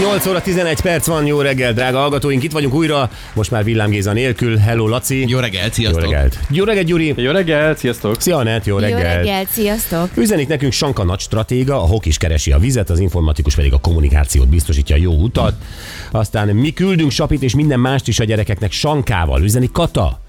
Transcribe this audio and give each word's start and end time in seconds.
8 0.00 0.26
óra 0.26 0.40
11 0.40 0.80
perc 0.80 1.06
van, 1.06 1.26
jó 1.26 1.40
reggel, 1.40 1.72
drága 1.72 1.98
hallgatóink, 1.98 2.42
itt 2.42 2.52
vagyunk 2.52 2.74
újra, 2.74 3.10
most 3.34 3.50
már 3.50 3.64
villámgéza 3.64 4.12
nélkül. 4.12 4.56
Hello, 4.56 4.88
Laci. 4.88 5.24
Jó 5.28 5.38
reggelt, 5.38 5.66
Jó 5.66 5.72
sziasztok! 5.72 6.02
reggelt. 6.02 6.38
Jó 6.50 6.64
reggelt, 6.64 6.86
Gyuri. 6.86 7.14
Jó 7.16 7.30
reggelt, 7.30 7.78
sziasztok! 7.78 8.20
Szia, 8.20 8.36
Anett, 8.36 8.64
jó 8.64 8.74
Jó 8.74 8.80
reggel. 8.80 9.16
reggelt, 9.16 9.48
sziasztok! 9.48 10.08
Üzenik 10.16 10.48
nekünk 10.48 10.72
Sanka 10.72 11.04
nagy 11.04 11.18
stratéga, 11.20 11.74
a 11.82 11.86
hokis 11.86 12.16
keresi 12.18 12.52
a 12.52 12.58
vizet, 12.58 12.90
az 12.90 12.98
informatikus 12.98 13.54
pedig 13.54 13.72
a 13.72 13.78
kommunikációt 13.78 14.48
biztosítja 14.48 14.96
a 14.96 14.98
jó 14.98 15.12
utat. 15.12 15.54
Aztán 16.10 16.48
mi 16.48 16.72
küldünk 16.72 17.10
sapit 17.10 17.42
és 17.42 17.54
minden 17.54 17.80
mást 17.80 18.08
is 18.08 18.20
a 18.20 18.24
gyerekeknek 18.24 18.72
Sankával. 18.72 19.42
Üzenik 19.42 19.72
Kata. 19.72 20.20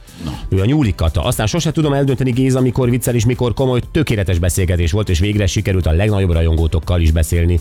Ő 0.50 0.62
a 0.62 0.66
nyúlik 0.66 0.96
Kata. 0.96 1.24
Aztán 1.24 1.48
sose 1.48 1.72
tudom 1.72 1.94
eldönteni 1.94 2.32
Géza, 2.32 2.62
mikor 2.62 2.90
viccel 2.90 3.16
és 3.16 3.26
mikor 3.26 3.54
komoly, 3.54 3.82
tökéletes 3.92 4.40
beszélgetés 4.40 4.92
volt, 4.92 5.10
és 5.10 5.20
végre 5.20 5.46
sikerült 5.48 5.86
a 5.86 5.92
legnagyobb 5.92 6.32
rajongótokkal 6.32 7.02
is 7.02 7.12
beszélni. 7.12 7.60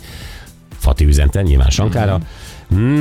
Fati 0.84 1.04
üzente, 1.04 1.42
nyilván 1.42 1.70
Sankára. 1.70 2.18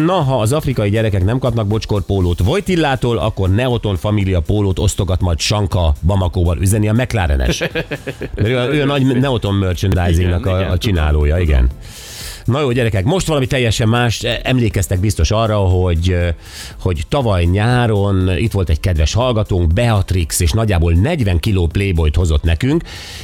Na, 0.06 0.14
ha 0.14 0.40
az 0.40 0.54
afrikai 0.54 0.90
gyerekek 0.90 1.24
nem 1.24 1.40
kapnak 1.40 1.68
bocskorpólót 1.68 2.40
Vojtillától, 2.40 3.18
akkor 3.18 3.50
Neoton 3.50 3.96
Família 3.96 4.40
pólót 4.40 4.80
osztogat 4.80 5.22
majd 5.22 5.40
Sanka 5.40 5.94
Bamakóval 6.02 6.58
üzeni 6.58 6.90
a 6.90 6.94
McLarenes. 6.94 7.60
Mert 8.36 8.48
ő 8.48 8.56
ő 8.56 8.82
a 8.82 8.86
nagy 8.86 9.20
Neoton 9.20 9.54
merchandisingnak 9.54 10.46
a, 10.46 10.72
a 10.72 10.78
csinálója, 10.78 11.38
igen. 11.38 11.70
Na 12.46 12.62
jó, 12.62 12.72
gyerekek, 12.72 13.04
most 13.04 13.28
valami 13.28 13.46
teljesen 13.46 13.90
más. 13.90 14.24
Emlékeztek 14.24 15.00
biztos 15.00 15.32
arra, 15.32 15.58
hogy, 15.58 16.18
hogy 16.80 17.04
tavaly 17.10 17.44
nyáron 17.44 18.38
itt 18.38 18.52
volt 18.52 18.70
egy 18.70 18.80
kedves 18.80 19.14
hallgatónk, 19.14 19.74
Beatrix, 19.74 20.40
és 20.40 20.52
nagyjából 20.52 20.94
40 20.94 21.40
kiló 21.40 21.68
Playboyt 21.68 22.16
hozott 22.16 22.44
nekünk, 22.44 22.84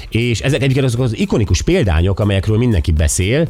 és 0.09 0.39
ezek 0.39 0.61
egyébként 0.61 0.85
azok 0.85 1.02
az 1.02 1.17
ikonikus 1.17 1.61
példányok, 1.61 2.19
amelyekről 2.19 2.58
mindenki 2.58 2.91
beszél. 2.91 3.47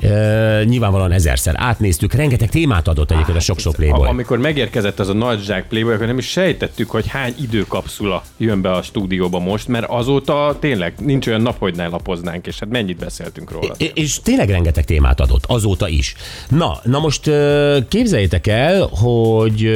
E, 0.00 0.64
nyilvánvalóan 0.64 1.12
ezerszer 1.12 1.54
átnéztük, 1.56 2.12
rengeteg 2.12 2.48
témát 2.48 2.88
adott 2.88 3.10
egyébként 3.10 3.36
a 3.36 3.40
sok-sok 3.40 3.74
Playboy. 3.74 4.08
Amikor 4.08 4.38
megérkezett 4.38 5.00
az 5.00 5.08
a 5.08 5.14
nagy 5.14 5.40
zsák 5.40 5.68
Playboy, 5.68 5.94
akkor 5.94 6.06
nem 6.06 6.18
is 6.18 6.28
sejtettük, 6.28 6.90
hogy 6.90 7.06
hány 7.06 7.34
időkapszula 7.42 8.22
jön 8.36 8.60
be 8.60 8.72
a 8.72 8.82
stúdióba 8.82 9.38
most, 9.38 9.68
mert 9.68 9.86
azóta 9.88 10.56
tényleg 10.60 10.94
nincs 10.98 11.26
olyan 11.26 11.40
nap, 11.40 11.58
hogy 11.58 11.76
ne 11.76 11.86
lapoznánk, 11.86 12.46
és 12.46 12.58
hát 12.58 12.68
mennyit 12.68 12.96
beszéltünk 12.96 13.50
róla. 13.50 13.74
És 13.94 14.20
tényleg 14.22 14.48
rengeteg 14.48 14.84
témát 14.84 15.11
adott, 15.20 15.44
azóta 15.46 15.88
is. 15.88 16.14
Na, 16.48 16.80
na 16.82 16.98
most 16.98 17.30
képzeljétek 17.88 18.46
el, 18.46 18.88
hogy 18.90 19.70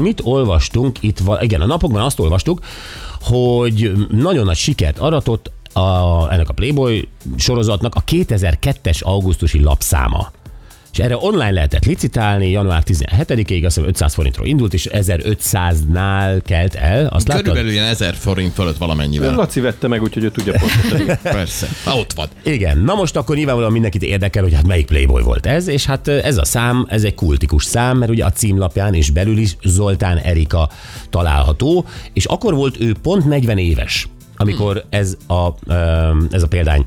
mit 0.00 0.20
olvastunk 0.24 0.98
itt, 1.00 1.18
igen, 1.40 1.60
a 1.60 1.66
napokban 1.66 2.02
azt 2.02 2.20
olvastuk, 2.20 2.60
hogy 3.20 3.92
nagyon 4.10 4.44
nagy 4.44 4.56
sikert 4.56 4.98
aratott 4.98 5.50
a, 5.72 6.26
ennek 6.32 6.48
a 6.48 6.52
Playboy 6.52 7.08
sorozatnak 7.36 7.94
a 7.94 8.02
2002-es 8.06 9.02
augusztusi 9.02 9.62
lapszáma. 9.62 10.30
És 10.98 11.04
erre 11.04 11.16
online 11.16 11.50
lehetett 11.50 11.84
licitálni, 11.84 12.50
január 12.50 12.82
17-ig, 12.86 13.64
azt 13.64 13.74
hiszem 13.74 13.88
500 13.88 14.14
forintról 14.14 14.46
indult, 14.46 14.74
és 14.74 14.88
1500-nál 14.92 16.40
kelt 16.44 16.74
el. 16.74 17.06
Azt 17.06 17.28
láttad? 17.28 17.44
Körülbelül 17.44 17.72
ilyen 17.72 17.84
1000 17.84 18.14
forint 18.14 18.52
fölött 18.52 18.76
valamennyivel. 18.76 19.34
Laci 19.34 19.60
vette 19.60 19.88
meg, 19.88 20.02
úgyhogy 20.02 20.24
ő 20.24 20.30
tudja 20.30 20.52
pontosan. 20.58 21.18
Persze. 21.22 21.68
Ha 21.84 21.96
ott 21.96 22.12
van. 22.12 22.28
Igen, 22.42 22.78
na 22.78 22.94
most 22.94 23.16
akkor 23.16 23.36
nyilvánvalóan 23.36 23.72
mindenkit 23.72 24.02
érdekel, 24.02 24.42
hogy 24.42 24.54
hát 24.54 24.66
melyik 24.66 24.86
Playboy 24.86 25.22
volt 25.22 25.46
ez, 25.46 25.66
és 25.66 25.86
hát 25.86 26.08
ez 26.08 26.36
a 26.36 26.44
szám, 26.44 26.86
ez 26.88 27.04
egy 27.04 27.14
kultikus 27.14 27.64
szám, 27.64 27.98
mert 27.98 28.10
ugye 28.10 28.24
a 28.24 28.32
címlapján 28.32 28.94
és 28.94 29.10
belül 29.10 29.38
is 29.38 29.56
Zoltán 29.62 30.16
Erika 30.16 30.68
található, 31.10 31.84
és 32.12 32.24
akkor 32.24 32.54
volt 32.54 32.80
ő 32.80 32.94
pont 33.02 33.24
40 33.24 33.58
éves, 33.58 34.08
amikor 34.36 34.84
ez 34.90 35.16
a, 35.26 35.72
ez 36.30 36.42
a 36.42 36.48
példány 36.48 36.86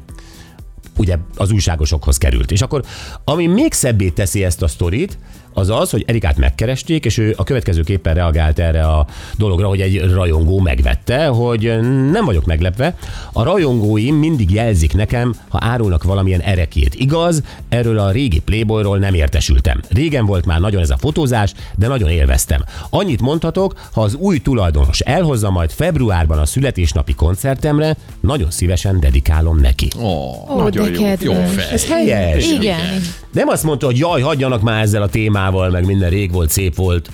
ugye 0.98 1.18
az 1.36 1.52
újságosokhoz 1.52 2.18
került. 2.18 2.52
És 2.52 2.62
akkor, 2.62 2.84
ami 3.24 3.48
még 3.48 3.74
szebbé 3.74 4.10
teszi 4.10 4.44
ezt 4.44 4.62
a 4.62 4.68
sztorit, 4.68 5.18
az 5.54 5.70
az, 5.70 5.90
hogy 5.90 6.04
Erikát 6.08 6.38
megkeresték, 6.38 7.06
és 7.06 7.18
ő 7.18 7.34
a 7.38 7.44
következőképpen 7.44 8.14
reagált 8.14 8.60
erre 8.60 8.84
a 8.84 9.06
dologra, 9.38 9.68
hogy 9.68 9.82
egy 9.82 10.12
rajongó 10.14 10.60
megvette, 10.60 11.26
hogy 11.26 11.80
nem 12.12 12.26
vagyok 12.26 12.46
meglepve, 12.46 12.96
a 13.34 13.44
rajongóim 13.44 14.16
mindig 14.16 14.52
jelzik 14.52 14.94
nekem, 14.94 15.34
ha 15.50 15.58
árulnak 15.62 16.04
valamilyen 16.04 16.40
erekét. 16.42 16.96
Igaz, 16.96 17.44
erről 17.70 18.00
a 18.00 18.12
régi 18.12 18.40
Playboyról 18.40 18.98
nem 18.98 19.14
értesültem. 19.14 19.82
Régen 19.90 20.26
volt 20.26 20.46
már 20.46 20.60
nagyon 20.60 20.82
ez 20.82 20.90
a 20.90 20.98
fotózás, 20.98 21.54
de 21.76 21.88
nagyon 21.88 22.10
élveztem. 22.10 22.64
Annyit 22.90 23.22
mondhatok, 23.22 23.74
ha 23.94 24.02
az 24.02 24.14
új 24.16 24.38
tulajdonos 24.40 25.00
elhozza 25.00 25.50
majd 25.50 25.72
februárban 25.72 26.38
a 26.38 26.46
születésnapi 26.46 27.14
koncertemre, 27.14 27.96
nagyon 28.20 28.52
szívesen 28.52 29.00
dedikálom 29.00 29.60
neki. 29.60 29.88
Ó, 30.00 30.08
Ó, 30.50 30.58
Nagyon 30.62 30.92
de 30.92 31.00
jó, 31.00 31.04
kedves. 31.06 31.22
jó 31.22 31.34
fej. 31.34 31.72
Ez 31.74 31.88
helyes. 31.88 32.52
Igen. 32.52 33.02
Nem 33.32 33.48
azt 33.48 33.64
mondta, 33.64 33.86
hogy 33.86 33.98
jaj, 33.98 34.22
hagyjanak 34.22 34.62
már 34.62 34.82
ezzel 34.82 35.02
a 35.02 35.08
témával, 35.08 35.40
meg 35.50 35.86
minden 35.86 36.10
rég 36.10 36.32
volt, 36.32 36.50
szép 36.50 36.76
volt, 36.76 37.10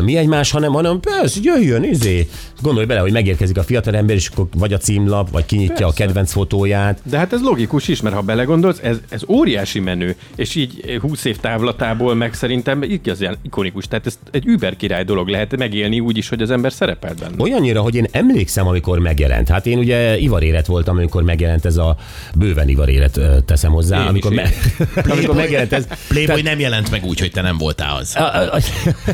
mi 0.00 0.16
egymás, 0.16 0.50
hanem, 0.50 0.72
hanem 0.72 1.00
persze, 1.00 1.40
jöjjön, 1.42 1.84
izé. 1.84 2.28
Gondolj 2.62 2.86
bele, 2.86 3.00
hogy 3.00 3.12
megérkezik 3.12 3.58
a 3.58 3.62
fiatalember, 3.62 4.16
és 4.16 4.28
akkor 4.28 4.46
vagy 4.54 4.72
a 4.72 4.78
címlap, 4.78 5.30
vagy 5.30 5.46
kinyitja 5.46 5.74
persze. 5.74 5.86
a 5.86 5.92
kedvenc 5.92 6.32
fotóját. 6.32 7.00
De 7.02 7.18
hát 7.18 7.32
ez 7.32 7.42
logikus 7.42 7.88
is, 7.88 8.00
mert 8.00 8.14
ha 8.14 8.20
belegondolsz, 8.20 8.78
ez, 8.82 8.96
ez 9.08 9.22
óriási 9.28 9.80
menő, 9.80 10.16
és 10.36 10.54
így 10.54 10.98
20 11.00 11.24
év 11.24 11.36
távlatából 11.36 12.14
meg 12.14 12.34
szerintem 12.34 12.82
igazán 12.82 13.36
ikonikus. 13.42 13.88
Tehát 13.88 14.06
ez 14.06 14.18
egy 14.30 14.46
über 14.46 14.76
király 14.76 15.04
dolog 15.04 15.28
lehet 15.28 15.56
megélni 15.56 16.00
úgy 16.00 16.16
is, 16.16 16.28
hogy 16.28 16.42
az 16.42 16.50
ember 16.50 16.72
szerepel 16.72 17.14
benne. 17.20 17.34
Olyannyira, 17.38 17.80
hogy 17.80 17.94
én 17.94 18.06
emlékszem, 18.10 18.66
amikor 18.66 18.98
megjelent. 18.98 19.48
Hát 19.48 19.66
én 19.66 19.78
ugye 19.78 20.18
ivarélet 20.18 20.66
voltam, 20.66 20.96
amikor 20.96 21.22
megjelent 21.22 21.64
ez 21.64 21.76
a 21.76 21.96
bőven 22.34 22.68
ivarélet 22.68 23.20
teszem 23.44 23.72
hozzá. 23.72 24.00
Én 24.00 24.06
amikor, 24.06 24.32
is, 24.32 24.38
me- 24.38 25.06
amikor 25.12 25.34
megjelent 25.34 25.72
ez. 25.72 25.86
Playboy 26.08 26.42
nem 26.42 26.58
jelent 26.58 26.90
meg 26.90 27.04
úgy, 27.04 27.20
hogy 27.20 27.30
te 27.30 27.40
nem 27.40 27.58
voltál 27.58 27.96
az. 27.96 28.16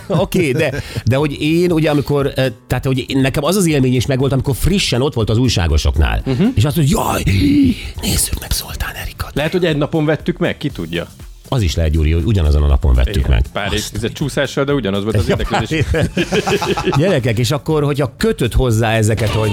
Oké, 0.06 0.48
okay, 0.48 0.52
de, 0.52 0.82
de 1.04 1.16
hogy 1.16 1.36
én 1.40 1.72
ugye 1.72 1.90
amikor, 1.90 2.32
eh, 2.34 2.46
tehát 2.66 2.84
hogy 2.84 3.04
én- 3.08 3.20
nekem 3.32 3.48
az 3.48 3.56
az 3.56 3.66
élmény 3.66 3.94
is 3.94 4.06
megvolt, 4.06 4.32
amikor 4.32 4.54
frissen 4.54 5.02
ott 5.02 5.14
volt 5.14 5.30
az 5.30 5.38
újságosoknál. 5.38 6.22
Uh-huh. 6.26 6.48
És 6.54 6.64
azt 6.64 6.76
mondja, 6.76 7.02
jaj, 7.04 7.22
nézzük 8.02 8.40
meg 8.40 8.50
Zoltán 8.50 8.94
Erikát. 8.94 9.30
Lehet, 9.34 9.52
hogy 9.52 9.64
egy 9.64 9.76
napon 9.76 10.04
vettük 10.04 10.38
meg, 10.38 10.56
ki 10.56 10.70
tudja. 10.70 11.06
Az 11.48 11.62
is 11.62 11.74
lehet, 11.74 11.92
Gyuri, 11.92 12.12
hogy 12.12 12.24
ugyanazon 12.24 12.62
a 12.62 12.66
napon 12.66 12.94
vettük 12.94 13.16
Igen, 13.16 13.30
meg. 13.30 13.44
Pár 13.52 13.72
évtized 13.72 14.12
csúszással, 14.12 14.64
de 14.64 14.72
ugyanaz 14.72 15.02
volt 15.02 15.16
az 15.16 15.28
érdeklődés. 15.32 15.84
Gyerekek, 16.96 17.38
és 17.38 17.50
akkor, 17.50 17.84
hogyha 17.84 18.14
kötött 18.16 18.54
hozzá 18.54 18.92
ezeket, 18.92 19.28
hogy 19.28 19.50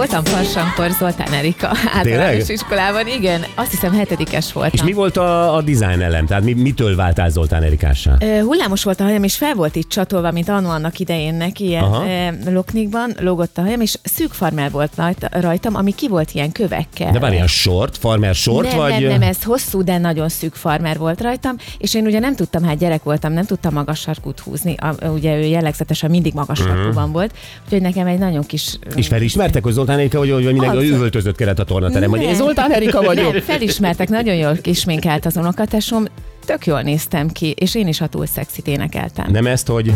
voltam 0.00 0.24
farsankor 0.24 0.90
Zoltán 0.90 1.32
Erika 1.32 1.70
általános 1.92 2.48
iskolában, 2.48 3.06
igen, 3.06 3.44
azt 3.54 3.70
hiszem 3.70 3.92
hetedikes 3.92 4.52
voltam. 4.52 4.72
És 4.74 4.82
mi 4.82 4.92
volt 4.92 5.16
a, 5.16 5.54
a 5.54 5.62
design 5.62 6.00
elem? 6.00 6.26
Tehát 6.26 6.42
mi, 6.42 6.52
mitől 6.52 6.96
váltál 6.96 7.30
Zoltán 7.30 7.62
Erikássá? 7.62 8.16
Ö, 8.20 8.40
Hullámos 8.40 8.84
volt 8.84 9.00
a 9.00 9.04
hajam, 9.04 9.22
és 9.22 9.36
fel 9.36 9.54
volt 9.54 9.76
itt 9.76 9.88
csatolva, 9.88 10.30
mint 10.30 10.48
annó 10.48 10.68
annak 10.68 10.98
idején 10.98 11.34
neki, 11.34 11.64
ilyen 11.64 11.82
Aha. 11.82 12.06
ö, 12.06 12.52
loknikban 12.52 13.12
lógott 13.18 13.58
a 13.58 13.60
hajam, 13.60 13.80
és 13.80 13.98
szűk 14.02 14.32
farmer 14.32 14.70
volt 14.70 14.92
rajta, 14.96 15.28
rajtam, 15.40 15.74
ami 15.74 15.94
ki 15.94 16.08
volt 16.08 16.30
ilyen 16.32 16.52
kövekkel. 16.52 17.12
De 17.12 17.18
várj, 17.18 17.34
ilyen 17.34 17.46
short, 17.46 17.96
farmer 17.96 18.34
short, 18.34 18.68
nem, 18.68 18.76
vagy... 18.76 18.90
nem, 18.90 19.02
nem, 19.02 19.22
ez 19.22 19.42
hosszú, 19.42 19.82
de 19.82 19.98
nagyon 19.98 20.28
szűk 20.28 20.54
farmer 20.54 20.98
volt 20.98 21.20
rajtam, 21.20 21.56
és 21.78 21.94
én 21.94 22.06
ugye 22.06 22.18
nem 22.18 22.34
tudtam, 22.34 22.64
hát 22.64 22.78
gyerek 22.78 23.02
voltam, 23.02 23.32
nem 23.32 23.44
tudtam 23.44 23.72
magas 23.72 24.00
sarkút 24.00 24.40
húzni, 24.40 24.74
a, 24.76 25.08
ugye 25.08 25.36
ő 25.36 25.42
jellegzetesen 25.42 26.10
mindig 26.10 26.34
magas 26.34 26.58
sarkúban 26.58 27.12
volt, 27.12 27.34
úgyhogy 27.64 27.80
nekem 27.80 28.06
egy 28.06 28.18
nagyon 28.18 28.46
kis... 28.46 28.78
És 28.94 29.06
felismertek, 29.06 29.62
hogy 29.62 29.72
Zoltán 29.72 29.89
Erika, 29.90 30.18
vagy, 30.18 30.30
vagy 30.30 30.44
mindenki 30.44 30.76
Az. 30.76 30.82
hogy 30.82 30.86
üvöltözött 30.88 31.36
kellett 31.36 31.58
a 31.58 31.64
tornaterem, 31.64 32.10
hogy 32.10 32.22
én. 32.22 32.34
Zoltán 32.34 32.72
Erika 32.72 33.02
vagyok. 33.02 33.32
Nem, 33.32 33.40
felismertek, 33.42 34.08
nagyon 34.08 34.34
jól 34.34 34.56
kisminkált 34.62 35.26
az 35.26 35.36
unokatesom, 35.36 36.04
tök 36.46 36.66
jól 36.66 36.80
néztem 36.82 37.28
ki, 37.28 37.54
és 37.58 37.74
én 37.74 37.88
is 37.88 38.00
a 38.00 38.06
túl 38.06 38.26
szexit 38.26 38.66
énekeltem. 38.66 39.26
Nem 39.30 39.46
ezt, 39.46 39.66
hogy... 39.66 39.92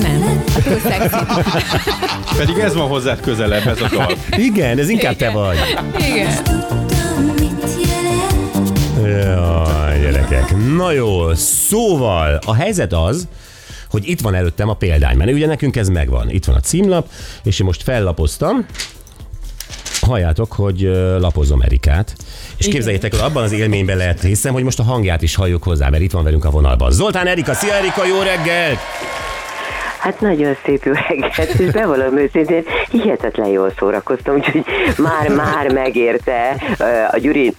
Nem, 0.00 0.42
a 0.56 0.62
túl 0.62 0.78
szexit. 0.90 1.26
Pedig 2.38 2.58
ez 2.58 2.74
van 2.74 2.88
hozzád 2.88 3.20
közelebb, 3.20 3.66
ez 3.66 3.80
a 3.80 3.88
dal. 3.96 4.12
Igen, 4.36 4.78
ez 4.78 4.88
inkább 4.88 5.16
te 5.16 5.30
vagy. 5.30 5.56
Igen. 5.98 6.32
Jaj, 9.04 10.00
gyerekek. 10.00 10.54
Na 10.76 10.92
jó, 10.92 11.34
szóval 11.34 12.38
a 12.46 12.54
helyzet 12.54 12.92
az, 12.92 13.28
hogy 13.92 14.08
itt 14.08 14.20
van 14.20 14.34
előttem 14.34 14.68
a 14.68 14.74
példány, 14.74 15.16
mert 15.16 15.32
ugye 15.32 15.46
nekünk 15.46 15.76
ez 15.76 15.88
megvan. 15.88 16.30
Itt 16.30 16.44
van 16.44 16.56
a 16.56 16.60
címlap, 16.60 17.08
és 17.42 17.60
én 17.60 17.66
most 17.66 17.82
fellapoztam. 17.82 18.66
Halljátok, 20.00 20.52
hogy 20.52 20.80
lapozom 21.18 21.60
Erikát. 21.60 22.14
És 22.56 22.66
Igen. 22.66 22.72
képzeljétek, 22.72 23.10
hogy 23.10 23.20
abban 23.20 23.42
az 23.42 23.52
élményben 23.52 23.96
lehet 23.96 24.22
hiszem, 24.22 24.52
hogy 24.52 24.62
most 24.62 24.78
a 24.78 24.82
hangját 24.82 25.22
is 25.22 25.34
halljuk 25.34 25.62
hozzá, 25.62 25.88
mert 25.88 26.02
itt 26.02 26.12
van 26.12 26.24
velünk 26.24 26.44
a 26.44 26.50
vonalban. 26.50 26.90
Zoltán 26.90 27.26
Erika, 27.26 27.54
szia 27.54 27.74
Erika, 27.74 28.06
jó 28.06 28.22
reggelt! 28.22 28.78
Hát 29.98 30.20
nagyon 30.20 30.56
szép 30.64 30.84
jó 30.84 30.92
reggelt, 31.08 31.60
és 31.60 31.70
bevallom 31.70 32.18
őszintén, 32.18 32.64
hihetetlen 32.90 33.48
jól 33.48 33.72
szórakoztam, 33.78 34.34
úgyhogy 34.34 34.64
már-már 34.96 35.72
megérte. 35.72 36.56
A 37.10 37.18
Gyuri 37.18 37.54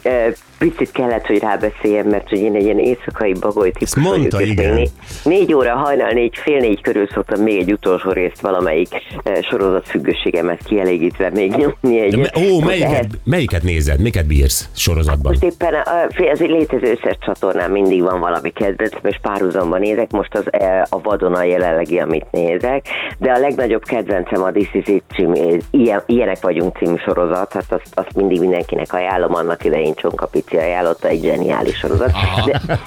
picit 0.69 0.92
kellett, 0.92 1.25
hogy 1.25 1.39
rábeszéljem, 1.39 2.07
mert 2.07 2.30
hogy 2.30 2.39
én 2.39 2.56
egy 2.56 2.63
ilyen 2.63 2.80
éjszakai 2.80 3.33
bagoly 3.33 3.71
típus 3.71 3.81
Ezt 3.81 3.95
mondta, 3.95 4.38
vagyok, 4.38 4.51
igen. 4.51 4.74
Négy, 4.74 4.92
négy 5.24 5.54
óra, 5.54 5.75
hajnal 5.75 6.10
négy, 6.10 6.38
fél 6.38 6.60
négy 6.60 6.81
körül 6.81 7.07
szoktam 7.13 7.42
még 7.42 7.60
egy 7.60 7.71
utolsó 7.71 8.12
részt 8.12 8.42
valamelyik 8.42 8.88
ö, 9.24 9.39
sorozat 9.42 9.88
függőségemet 9.88 10.63
kielégítve 10.63 11.30
még 11.30 11.56
nyomni 11.56 12.01
egy. 12.01 12.19
De 12.19 12.31
Ó, 12.39 12.60
melyiket, 12.60 13.07
melyiket 13.24 13.63
nézed? 13.63 14.00
Miket 14.00 14.27
bírsz 14.27 14.69
sorozatban? 14.75 15.31
Most 15.31 15.54
éppen 15.54 15.74
a, 15.74 16.07
fél- 16.10 16.31
az 16.31 16.42
egy 16.42 16.50
létező 16.50 16.92
összes 16.92 17.18
csatornán 17.25 17.71
mindig 17.71 18.01
van 18.01 18.19
valami 18.19 18.50
kedvenc, 18.50 18.94
és 19.04 19.19
párhuzamban 19.21 19.80
nézek, 19.80 20.12
most 20.12 20.36
az 20.36 20.44
eh, 20.50 20.81
a 20.89 21.01
vadon 21.01 21.33
a 21.33 21.44
jelenlegi, 21.44 22.00
amit 22.00 22.31
nézek, 22.31 22.88
de 23.18 23.31
a 23.31 23.39
legnagyobb 23.39 23.83
kedvencem 23.83 24.44
a 24.44 24.51
This 24.51 24.69
Is 24.74 24.88
It 24.88 25.04
című, 25.15 25.57
ilyen, 25.71 26.04
Ilyenek 26.06 26.42
vagyunk 26.42 26.77
című 26.77 26.95
sorozat, 27.06 27.54
hát 27.54 27.65
azt, 27.69 27.88
azt 27.94 28.15
mindig 28.15 28.39
mindenkinek 28.39 28.94
ajánlom, 28.94 29.36
annak 29.36 29.63
idején 29.65 29.94
Csonka 29.94 30.25
Pici 30.25 30.53
ajánlotta, 30.60 31.08
egy 31.08 31.24
zseniális 31.24 31.78
sorozat. 31.78 32.12
De, 32.46 32.62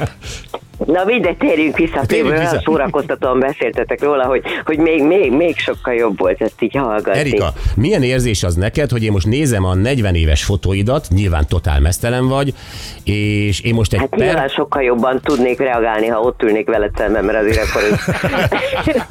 Na 0.84 1.04
mindegy, 1.04 1.36
térjünk 1.36 1.76
vissza, 1.76 2.00
Térjünk 2.06 2.28
térjünk 2.30 2.50
vissza. 2.50 2.62
szórakoztatóan 2.64 3.38
beszéltetek 3.40 4.02
róla, 4.02 4.24
hogy, 4.24 4.42
hogy 4.64 4.78
még, 4.78 5.02
még, 5.02 5.32
még 5.32 5.58
sokkal 5.58 5.94
jobb 5.94 6.18
volt 6.18 6.40
ezt 6.42 6.62
így 6.62 6.74
hallgatni. 6.76 7.18
Erika, 7.20 7.52
milyen 7.76 8.02
érzés 8.02 8.42
az 8.42 8.54
neked, 8.54 8.90
hogy 8.90 9.04
én 9.04 9.12
most 9.12 9.26
nézem 9.26 9.64
a 9.64 9.74
40 9.74 10.14
éves 10.14 10.44
fotóidat, 10.44 11.06
nyilván 11.10 11.46
totál 11.48 11.80
mesztelen 11.80 12.28
vagy, 12.28 12.54
és 13.04 13.60
én 13.60 13.74
most 13.74 13.92
egy 13.92 13.98
Hát 14.00 14.14
nyilván 14.16 14.36
per... 14.36 14.50
sokkal 14.50 14.82
jobban 14.82 15.20
tudnék 15.24 15.58
reagálni, 15.58 16.06
ha 16.06 16.20
ott 16.20 16.42
ülnék 16.42 16.66
veled 16.66 16.90
szemben, 16.96 17.24
mert 17.24 17.38
azért 17.38 17.58
akkor... 17.68 17.82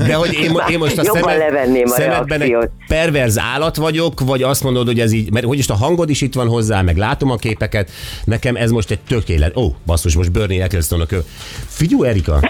De 0.08 0.14
hogy 0.14 0.34
én, 0.34 0.52
én 0.72 0.78
most 0.78 0.98
a 0.98 1.04
szemed, 1.04 1.38
levenném 1.38 1.84
a 1.86 1.90
szemedben 1.90 2.42
egy 2.42 2.50
reakciót. 2.50 2.72
perverz 2.88 3.40
állat 3.40 3.76
vagyok, 3.76 4.20
vagy 4.20 4.44
azt 4.44 4.64
mondod, 4.64 4.86
hogy 4.86 5.00
ez 5.00 5.12
így, 5.12 5.32
mert 5.32 5.46
hogy 5.46 5.58
is 5.58 5.68
a 5.70 5.76
hangod 5.76 6.10
is 6.10 6.22
itt 6.22 6.34
van 6.34 6.48
hozzá, 6.48 6.82
meg 6.82 6.98
látom 6.98 7.32
a 7.32 7.36
képeket, 7.36 7.90
nekem 8.26 8.56
ez 8.56 8.72
most 8.72 8.92
egy 8.92 9.00
tökélet. 9.08 9.58
Ó, 9.58 9.68
basszus, 9.86 10.16
most 10.16 10.32
Bernie 10.32 10.64
Eccleston-nak. 10.64 11.12
ö- 11.12 11.26
Figyú, 11.68 12.04
Erika! 12.04 12.50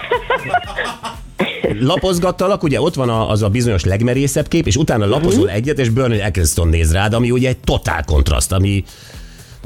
Lapozgattalak, 1.80 2.62
ugye 2.62 2.80
ott 2.80 2.94
van 2.94 3.08
az 3.08 3.42
a 3.42 3.48
bizonyos 3.48 3.84
legmerészebb 3.84 4.48
kép, 4.48 4.66
és 4.66 4.76
utána 4.76 5.06
lapozol 5.06 5.50
egyet, 5.50 5.78
és 5.78 5.88
Bernie 5.88 6.24
Eccleston 6.24 6.68
néz 6.68 6.92
rád, 6.92 7.12
ami 7.14 7.30
ugye 7.30 7.48
egy 7.48 7.58
totál 7.58 8.04
kontraszt, 8.04 8.52
ami... 8.52 8.84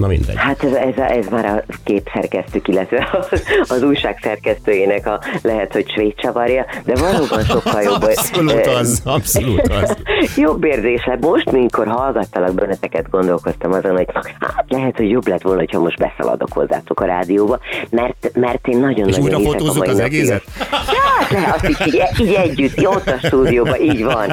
Na 0.00 0.06
mindegy. 0.06 0.36
Hát 0.36 0.64
ez, 0.64 0.72
ez, 0.72 0.96
ez 0.96 1.26
már 1.30 1.44
a 1.44 1.74
képszerkesztők, 1.84 2.68
illetve 2.68 3.08
az, 3.30 3.42
az 3.68 3.82
újság 3.82 4.18
szerkesztőjének 4.22 5.06
a 5.06 5.20
lehet, 5.42 5.72
hogy 5.72 5.90
svéd 5.90 6.14
csavarja, 6.14 6.66
de 6.84 6.94
valóban 6.94 7.44
sokkal 7.44 7.82
jobb. 7.82 8.02
Abszolút 8.10 8.66
az, 8.66 9.02
abszolút 9.04 9.68
az. 9.68 9.96
Jobb 10.36 10.64
érzés 10.64 11.04
lett. 11.04 11.20
Most, 11.20 11.50
mikor 11.50 11.86
hallgattalak 11.86 12.54
benneteket, 12.54 13.10
gondolkoztam 13.10 13.72
azon, 13.72 13.96
hogy 13.96 14.06
hát 14.40 14.64
lehet, 14.68 14.96
hogy 14.96 15.10
jobb 15.10 15.28
lett 15.28 15.42
volna, 15.42 15.58
hogyha 15.58 15.80
most 15.80 15.98
beszaladok 15.98 16.52
hozzátok 16.52 17.00
a 17.00 17.04
rádióba, 17.04 17.58
mert, 17.90 18.30
mert 18.34 18.68
én 18.68 18.76
És 18.76 18.80
nagyon-nagyon 18.80 19.22
újra 19.22 19.36
hiszek 19.36 19.52
a 19.52 19.58
fotózzuk 19.58 19.84
mai 19.84 19.88
az 19.88 19.98
egészet? 19.98 20.42
Hát 20.70 21.30
lehet, 21.30 21.54
azt 21.54 21.68
így, 21.68 21.94
így, 21.94 22.26
így 22.26 22.34
együtt, 22.34 22.88
ott 22.88 23.06
a 23.06 23.18
stúdióban, 23.26 23.80
így 23.80 24.04
van. 24.04 24.28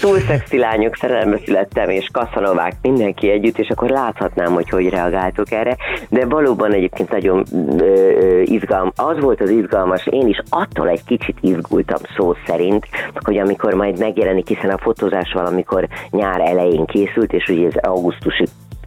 Túl 0.00 0.20
szexi 0.20 0.58
lányok, 0.58 0.96
szerelembe 0.96 1.40
születtem, 1.44 1.90
és 1.90 2.08
kaszanovák, 2.12 2.74
mindenki 2.82 3.30
együtt, 3.30 3.58
és 3.58 3.68
akkor 3.68 3.90
láthatnám, 3.90 4.52
hogy 4.52 4.63
hogy 4.70 4.88
reagáltok 4.88 5.50
erre, 5.50 5.76
de 6.08 6.26
valóban 6.26 6.72
egyébként 6.72 7.10
nagyon 7.10 7.44
ö, 7.78 8.40
izgalm. 8.44 8.92
Az 8.96 9.20
volt 9.20 9.40
az 9.40 9.50
izgalmas, 9.50 10.06
én 10.06 10.28
is 10.28 10.42
attól 10.48 10.88
egy 10.88 11.04
kicsit 11.04 11.36
izgultam 11.40 11.98
szó 12.16 12.32
szerint, 12.46 12.86
hogy 13.24 13.38
amikor 13.38 13.74
majd 13.74 13.98
megjelenik, 13.98 14.48
hiszen 14.48 14.70
a 14.70 14.78
fotózás 14.78 15.32
valamikor 15.32 15.88
nyár 16.10 16.40
elején 16.40 16.84
készült, 16.84 17.32
és 17.32 17.48
ugye 17.48 17.66
ez 17.66 17.76
augusztusi 17.76 18.44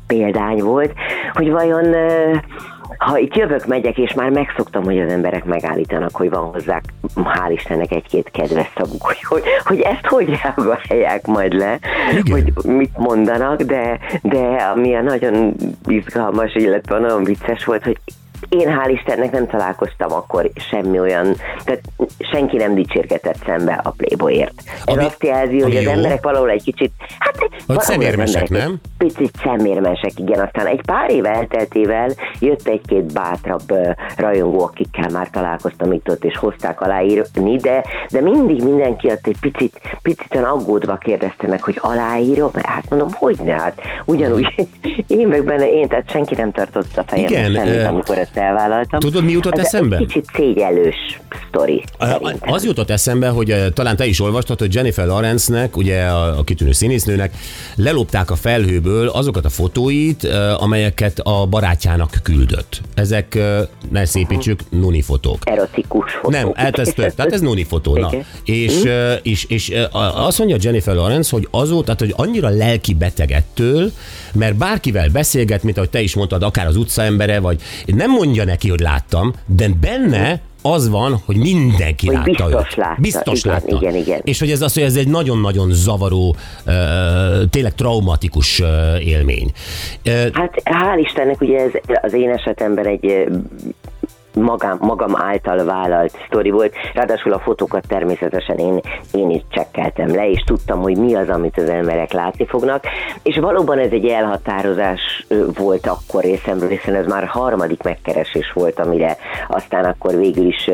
példány 0.07 0.59
volt, 0.63 0.93
hogy 1.33 1.51
vajon 1.51 1.93
ö, 1.93 2.35
ha 2.97 3.17
itt 3.17 3.35
jövök, 3.35 3.65
megyek, 3.65 3.97
és 3.97 4.13
már 4.13 4.29
megszoktam, 4.29 4.83
hogy 4.83 4.99
az 4.99 5.11
emberek 5.11 5.45
megállítanak, 5.45 6.15
hogy 6.15 6.29
van 6.29 6.51
hozzá, 6.51 6.81
hál' 7.15 7.51
Istennek 7.51 7.91
egy-két 7.91 8.29
kedves 8.31 8.71
szavuk, 8.77 9.01
hogy, 9.01 9.23
hogy, 9.23 9.43
hogy 9.63 9.79
ezt 9.79 10.05
hogy 10.05 10.39
reagálják 10.87 11.25
majd 11.25 11.53
le, 11.53 11.79
Igen. 12.11 12.31
hogy 12.31 12.73
mit 12.75 12.97
mondanak, 12.97 13.61
de, 13.61 13.99
de 14.21 14.39
ami 14.75 14.95
a 14.95 15.01
nagyon 15.01 15.55
izgalmas, 15.85 16.55
illetve 16.55 16.99
nagyon 16.99 17.23
vicces 17.23 17.65
volt, 17.65 17.83
hogy 17.83 17.97
én 18.49 18.67
hál' 18.67 18.91
Istennek 18.91 19.31
nem 19.31 19.47
találkoztam 19.47 20.13
akkor 20.13 20.51
semmi 20.69 20.99
olyan, 20.99 21.35
tehát 21.63 21.81
senki 22.31 22.57
nem 22.57 22.75
dicsérgetett 22.75 23.37
szembe 23.45 23.79
a 23.83 23.89
Playboyért. 23.89 24.53
Ez 24.65 24.93
Ami- 24.93 25.05
azt 25.05 25.23
jelzi, 25.23 25.61
hogy 25.61 25.75
az 25.75 25.83
jó. 25.83 25.89
emberek 25.91 26.23
valahol 26.23 26.49
egy 26.49 26.63
kicsit, 26.63 26.91
hát 27.19 27.35
az 27.67 27.83
szemérmesek, 27.83 28.49
nem? 28.49 28.75
Picit 28.97 29.31
szemérmesek, 29.43 30.11
igen. 30.15 30.39
Aztán 30.39 30.65
egy 30.65 30.81
pár 30.85 31.11
év 31.11 31.25
elteltével 31.25 32.09
jött 32.39 32.67
egy-két 32.67 33.13
bátrabb 33.13 33.71
ö, 33.71 33.89
rajongó, 34.17 34.63
akikkel 34.63 35.09
már 35.09 35.29
találkoztam 35.29 35.91
itt 35.91 36.09
ott, 36.09 36.23
és 36.23 36.37
hozták 36.37 36.81
aláírni, 36.81 37.55
de, 37.55 37.83
de 38.09 38.21
mindig 38.21 38.63
mindenki 38.63 39.07
ott 39.07 39.27
egy 39.27 39.37
picit, 39.41 39.81
picit 40.01 40.35
aggódva 40.35 40.95
kérdezte 40.95 41.47
meg, 41.47 41.63
hogy 41.63 41.77
aláírom, 41.81 42.51
hát 42.53 42.89
mondom, 42.89 43.09
hogy 43.11 43.37
ne, 43.43 43.53
hát 43.53 43.81
ugyanúgy 44.05 44.69
én 45.07 45.27
meg 45.27 45.43
benne, 45.43 45.71
én, 45.71 45.87
tehát 45.87 46.09
senki 46.09 46.35
nem 46.35 46.51
tartott 46.51 46.97
a 46.97 47.03
fejembe 47.07 47.49
Igen, 47.49 47.67
ö, 47.67 47.85
amikor 47.85 48.17
ezt 48.27 48.37
elvállaltam. 48.37 48.99
tudod, 48.99 49.23
mi 49.23 49.31
jutott 49.31 49.57
Ez 49.57 49.65
eszembe? 49.65 49.95
Egy 49.97 50.05
kicsit 50.05 50.25
szégyellős 50.35 50.95
sztori. 51.47 51.83
szerintem. 51.99 52.51
Az 52.53 52.63
jutott 52.65 52.89
eszembe, 52.89 53.27
hogy 53.29 53.55
talán 53.73 53.95
te 53.95 54.05
is 54.05 54.19
olvastad, 54.21 54.59
hogy 54.59 54.73
Jennifer 54.73 55.05
Lawrence-nek, 55.05 55.77
ugye 55.77 56.03
a, 56.03 56.37
a 56.37 56.43
kitűnő 56.43 56.71
színésznőnek, 56.71 57.33
lelopták 57.75 58.31
a 58.31 58.35
felhőből 58.35 59.07
azokat 59.07 59.45
a 59.45 59.49
fotóit, 59.49 60.23
amelyeket 60.57 61.19
a 61.23 61.45
barátjának 61.45 62.11
küldött. 62.23 62.81
Ezek, 62.95 63.37
ne 63.91 64.05
szépítsük, 64.05 64.59
nuni 64.69 65.01
fotók. 65.01 65.37
Erotikus 65.43 66.11
fotó. 66.11 66.29
Nem, 66.29 66.51
hát 66.55 66.79
ez 66.79 66.89
tört. 66.95 67.15
Tehát 67.15 67.31
ez 67.33 67.41
nuni 67.41 67.63
fotó. 67.63 67.97
Na. 67.97 68.09
És, 68.43 68.83
ö, 68.85 69.13
és, 69.13 69.45
és 69.45 69.73
a- 69.91 70.25
azt 70.25 70.37
mondja 70.37 70.57
Jennifer 70.61 70.95
Lawrence, 70.95 71.29
hogy 71.35 71.47
azóta, 71.51 71.83
tehát, 71.83 71.99
hogy 71.99 72.13
annyira 72.27 72.49
lelki 72.49 72.93
beteg 72.93 73.31
ettől, 73.31 73.91
mert 74.33 74.55
bárkivel 74.55 75.09
beszélget, 75.09 75.63
mint 75.63 75.77
ahogy 75.77 75.89
te 75.89 76.01
is 76.01 76.15
mondtad, 76.15 76.43
akár 76.43 76.65
az 76.65 76.75
utcaembere, 76.75 77.39
vagy 77.39 77.61
nem 77.85 78.11
mondja 78.17 78.43
neki, 78.43 78.69
hogy 78.69 78.79
láttam, 78.79 79.33
de 79.45 79.67
benne 79.81 80.41
az 80.61 80.89
van, 80.89 81.21
hogy 81.25 81.35
mindenki 81.37 82.07
Hogy 82.07 82.15
látta 82.15 82.29
biztos 82.31 82.67
őt. 82.69 82.75
látta. 82.75 83.01
Biztos 83.01 83.39
Igen, 83.39 83.53
látta. 83.53 83.75
igen, 83.75 83.95
igen. 83.95 84.19
És 84.23 84.39
hogy 84.39 84.51
ez 84.51 84.61
az, 84.61 84.73
hogy 84.73 84.83
ez 84.83 84.95
egy 84.95 85.07
nagyon-nagyon 85.07 85.71
zavaró, 85.71 86.35
tényleg 87.49 87.75
traumatikus 87.75 88.61
élmény. 88.99 89.51
Hát 90.33 90.53
hál' 90.63 90.99
Istennek 90.99 91.41
ugye 91.41 91.57
ez 91.59 91.71
az 92.01 92.13
én 92.13 92.29
esetemben 92.29 92.85
egy 92.87 93.27
magam, 94.41 94.77
magam 94.81 95.15
által 95.15 95.65
vállalt 95.65 96.17
sztori 96.27 96.49
volt, 96.49 96.73
ráadásul 96.93 97.33
a 97.33 97.39
fotókat 97.39 97.87
természetesen 97.87 98.57
én, 98.57 98.79
én 99.13 99.29
is 99.29 99.41
csekkeltem 99.49 100.15
le, 100.15 100.29
és 100.29 100.43
tudtam, 100.45 100.81
hogy 100.81 100.97
mi 100.97 101.15
az, 101.15 101.29
amit 101.29 101.57
az 101.57 101.69
emberek 101.69 102.11
látni 102.11 102.45
fognak, 102.45 102.83
és 103.23 103.37
valóban 103.37 103.79
ez 103.79 103.91
egy 103.91 104.05
elhatározás 104.05 105.25
volt 105.57 105.87
akkor 105.87 106.23
részemről, 106.23 106.69
hiszen 106.69 106.95
ez 106.95 107.05
már 107.05 107.25
harmadik 107.25 107.83
megkeresés 107.83 108.51
volt, 108.53 108.79
amire 108.79 109.17
aztán 109.47 109.85
akkor 109.85 110.15
végül 110.15 110.45
is 110.45 110.69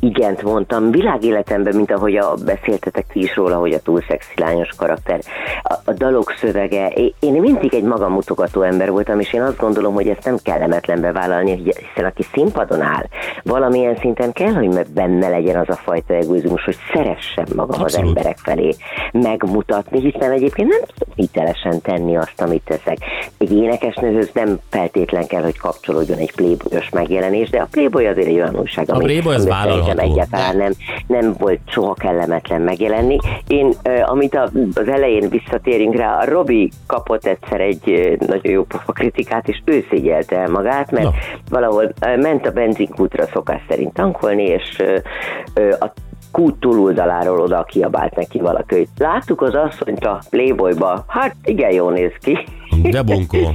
igent 0.00 0.42
mondtam, 0.42 0.90
világéletemben, 0.90 1.76
mint 1.76 1.90
ahogy 1.90 2.16
a, 2.16 2.34
beszéltetek 2.44 3.06
ti 3.12 3.22
is 3.22 3.36
róla, 3.36 3.56
hogy 3.56 3.72
a 3.72 3.80
túl 3.80 4.02
szexi 4.08 4.32
lányos 4.36 4.68
karakter, 4.76 5.20
a, 5.62 5.74
a 5.84 5.92
dalok 5.92 6.34
szövege, 6.40 6.88
én 7.20 7.32
mindig 7.32 7.74
egy 7.74 7.82
magamutogató 7.82 8.62
ember 8.62 8.90
voltam, 8.90 9.20
és 9.20 9.32
én 9.32 9.42
azt 9.42 9.56
gondolom, 9.56 9.94
hogy 9.94 10.08
ezt 10.08 10.24
nem 10.24 10.36
kellemetlen 10.42 11.00
bevállalni, 11.00 11.50
hiszen 11.54 12.04
aki 12.04 12.22
színpadon 12.32 12.80
áll, 12.80 13.04
valamilyen 13.42 13.96
szinten 13.96 14.32
kell, 14.32 14.52
hogy 14.52 14.86
benne 14.94 15.28
legyen 15.28 15.56
az 15.56 15.68
a 15.68 15.80
fajta 15.84 16.14
egoizmus, 16.14 16.64
hogy 16.64 16.76
szeressem 16.92 17.44
magam 17.54 17.82
az 17.82 17.94
Abszolút. 17.94 18.08
emberek 18.16 18.38
felé 18.38 18.74
megmutatni, 19.12 20.00
hiszen 20.00 20.30
egyébként 20.30 20.68
nem 20.68 20.80
tudom 20.80 21.14
hitelesen 21.14 21.80
tenni 21.80 22.16
azt, 22.16 22.40
amit 22.40 22.62
teszek. 22.64 22.98
Egy 23.38 23.52
énekesnőhöz 23.52 24.30
nem 24.32 24.58
feltétlen 24.70 25.26
kell, 25.26 25.42
hogy 25.42 25.58
kapcsolódjon 25.58 26.18
egy 26.18 26.32
playboyos 26.32 26.88
megjelenés, 26.88 27.50
de 27.50 27.60
a 27.60 27.68
playboy 27.70 28.06
azért 28.06 28.26
egy 28.26 28.34
olyan 28.34 28.56
újság, 28.56 28.90
A 28.90 28.94
ami, 28.94 29.04
Playboy 29.04 29.34
az 29.34 29.46
vállalható. 29.46 29.89
Szerintem 29.90 30.10
egyáltalán 30.10 30.56
nem, 30.56 30.72
nem 31.06 31.34
volt 31.38 31.60
soha 31.66 31.94
kellemetlen 31.94 32.60
megjelenni. 32.60 33.18
Én, 33.46 33.72
amit 34.04 34.34
az 34.74 34.88
elején 34.88 35.28
visszatérünk 35.28 35.94
rá, 35.94 36.18
a 36.18 36.24
Robi 36.24 36.70
kapott 36.86 37.24
egyszer 37.26 37.60
egy 37.60 38.16
nagyon 38.26 38.52
jó 38.52 38.62
pofa 38.64 38.92
kritikát, 38.92 39.48
és 39.48 39.62
ő 39.64 39.86
szégyelte 39.90 40.36
el 40.36 40.48
magát, 40.48 40.90
mert 40.90 41.04
Na. 41.04 41.12
valahol 41.50 41.92
ment 42.16 42.46
a 42.46 42.50
benzinkútra 42.50 43.26
szokás 43.26 43.60
szerint 43.68 43.92
tankolni, 43.92 44.42
és 44.42 44.82
a 45.80 45.92
kút 46.32 46.60
túloldaláról 46.60 47.40
oda 47.40 47.64
kiabált 47.64 48.16
neki 48.16 48.38
valaki, 48.38 48.88
láttuk 48.98 49.42
az 49.42 49.54
asszonyt 49.54 50.04
a 50.04 50.20
Playboyba, 50.30 51.04
hát 51.06 51.34
igen, 51.44 51.72
jól 51.72 51.92
néz 51.92 52.12
ki. 52.20 52.38
De 52.82 53.02
bunkó. 53.02 53.38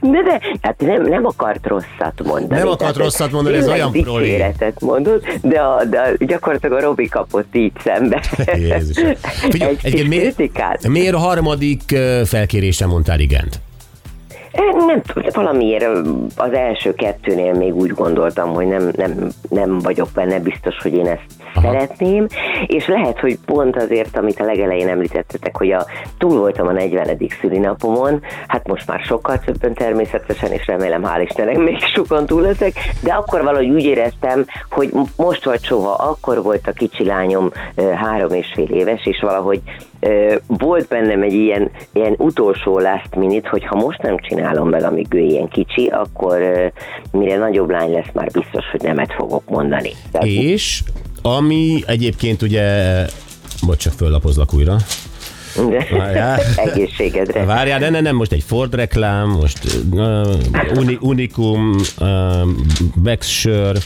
De, 0.00 0.22
de, 0.22 0.40
hát 0.60 0.80
nem, 0.80 1.02
nem 1.02 1.24
akart 1.26 1.66
rosszat 1.66 2.22
mondani. 2.24 2.60
Nem 2.60 2.68
akart 2.68 2.96
rosszat 2.96 3.32
mondani, 3.32 3.56
ez 3.56 3.68
olyan 3.68 3.92
proli. 3.92 4.42
mondott, 4.80 5.26
de, 5.42 5.60
a, 5.60 5.84
de 5.84 5.98
a, 6.00 6.24
gyakorlatilag 6.24 6.78
a 6.78 6.80
Robi 6.80 7.08
kapott 7.08 7.54
így 7.54 7.72
szembe. 7.84 8.22
Jézus. 8.54 8.96
Figyelj, 9.50 9.70
Egy 9.72 9.76
kis 9.76 9.84
egyébként 9.84 10.08
miért, 10.08 10.34
kritikát. 10.34 10.88
miért 10.88 11.14
a 11.14 11.18
harmadik 11.18 11.96
felkérésre 12.24 12.86
mondtál 12.86 13.20
igent? 13.20 13.60
Nem 14.86 15.02
tudom, 15.02 15.28
valamiért 15.32 15.84
az 16.36 16.52
első 16.52 16.94
kettőnél 16.94 17.52
még 17.52 17.74
úgy 17.74 17.90
gondoltam, 17.90 18.52
hogy 18.52 18.66
nem, 18.66 18.90
nem, 18.96 19.28
nem 19.48 19.78
vagyok 19.78 20.08
benne 20.14 20.40
biztos, 20.40 20.76
hogy 20.82 20.94
én 20.94 21.06
ezt 21.06 21.26
Aha. 21.54 21.66
szeretném, 21.66 22.26
és 22.66 22.86
lehet, 22.86 23.18
hogy 23.18 23.38
pont 23.46 23.76
azért, 23.76 24.16
amit 24.16 24.40
a 24.40 24.44
legelején 24.44 24.88
említettetek, 24.88 25.56
hogy 25.56 25.70
a, 25.70 25.86
túl 26.18 26.38
voltam 26.38 26.66
a 26.66 26.72
40. 26.72 27.16
szülinapomon, 27.40 28.20
hát 28.46 28.68
most 28.68 28.86
már 28.86 29.00
sokkal 29.00 29.38
többen 29.38 29.74
természetesen, 29.74 30.52
és 30.52 30.66
remélem 30.66 31.02
hál' 31.04 31.22
Istennek 31.22 31.58
még 31.58 31.78
sokan 31.94 32.26
túl 32.26 32.40
leszek, 32.40 32.72
de 33.02 33.12
akkor 33.12 33.42
valahogy 33.42 33.68
úgy 33.68 33.84
éreztem, 33.84 34.44
hogy 34.70 34.90
most 35.16 35.44
vagy 35.44 35.64
soha, 35.64 35.92
akkor 35.92 36.42
volt 36.42 36.66
a 36.66 36.72
kicsi 36.72 37.04
lányom 37.04 37.50
három 37.94 38.32
és 38.32 38.46
fél 38.54 38.70
éves, 38.70 39.06
és 39.06 39.20
valahogy 39.20 39.60
volt 40.46 40.88
bennem 40.88 41.22
egy 41.22 41.32
ilyen, 41.32 41.70
ilyen 41.92 42.14
utolsó 42.18 42.78
last 42.78 43.14
minute, 43.16 43.48
hogy 43.48 43.64
ha 43.64 43.76
most 43.76 44.02
nem 44.02 44.18
csinálom 44.18 44.68
meg, 44.68 44.82
amíg 44.82 45.06
ő 45.14 45.18
ilyen 45.18 45.48
kicsi, 45.48 45.86
akkor 45.86 46.38
mire 47.10 47.36
nagyobb 47.36 47.70
lány 47.70 47.90
lesz, 47.90 48.10
már 48.12 48.30
biztos, 48.32 48.64
hogy 48.70 48.80
nemet 48.80 49.12
fogok 49.12 49.48
mondani. 49.48 49.90
Tehát 50.12 50.26
És 50.26 50.82
ami 51.22 51.82
egyébként 51.86 52.42
ugye, 52.42 53.04
bocs, 53.66 53.78
csak 53.78 53.92
föllapozlak 53.92 54.54
újra. 54.54 54.76
Várjál. 55.90 56.40
Egészségedre. 56.56 57.44
Várjál, 57.44 57.78
de 57.78 57.90
ne, 57.90 58.00
nem, 58.00 58.16
most 58.16 58.32
egy 58.32 58.42
Ford 58.46 58.74
reklám, 58.74 59.28
most 59.28 59.58
uh, 59.92 60.26
uni, 60.74 60.98
Unicum, 61.00 61.76
uh, 62.00 62.08
Baxsör, 63.02 63.76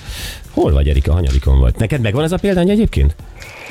Hol 0.51 0.73
vagy, 0.73 0.89
Erika? 0.89 1.13
Hanyadikon 1.13 1.59
vagy? 1.61 1.75
Neked 1.79 2.01
megvan 2.01 2.25
ez 2.25 2.33
a 2.33 2.37
példány 2.37 2.71
egyébként? 2.71 3.15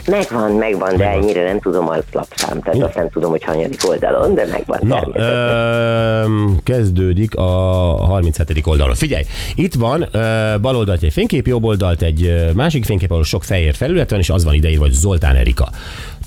Megvan, 0.08 0.52
megvan, 0.52 0.98
de 0.98 1.04
Megvan. 1.06 1.22
ennyire 1.24 1.44
nem 1.44 1.60
tudom 1.60 1.90
a 1.90 1.96
lapszám, 2.12 2.62
tehát 2.62 2.82
azt 2.82 2.96
nem 2.96 3.10
tudom, 3.10 3.30
hogy 3.30 3.44
hanyadik 3.44 3.90
oldalon, 3.90 4.34
de 4.34 4.46
megvan 4.46 4.80
Na, 4.84 5.08
ö, 5.14 6.26
kezdődik 6.64 7.36
a 7.36 7.42
37. 8.06 8.62
oldalon. 8.66 8.96
Figyelj, 8.96 9.24
itt 9.56 9.74
van 9.74 10.08
ö, 10.12 10.54
bal 10.62 10.76
oldalt 10.76 11.04
egy 11.04 11.14
fénykép, 11.14 11.48
jobb 11.48 11.64
oldalt 11.64 12.02
egy 12.02 12.52
másik 12.54 12.86
fénykép, 12.86 13.12
ahol 13.12 13.24
sok 13.24 13.44
fehér 13.44 13.76
felület 13.76 14.10
van, 14.10 14.20
és 14.20 14.30
az 14.30 14.44
van 14.44 14.54
ideírva, 14.54 14.84
hogy 14.84 14.92
Zoltán 14.94 15.36
Erika. 15.36 15.70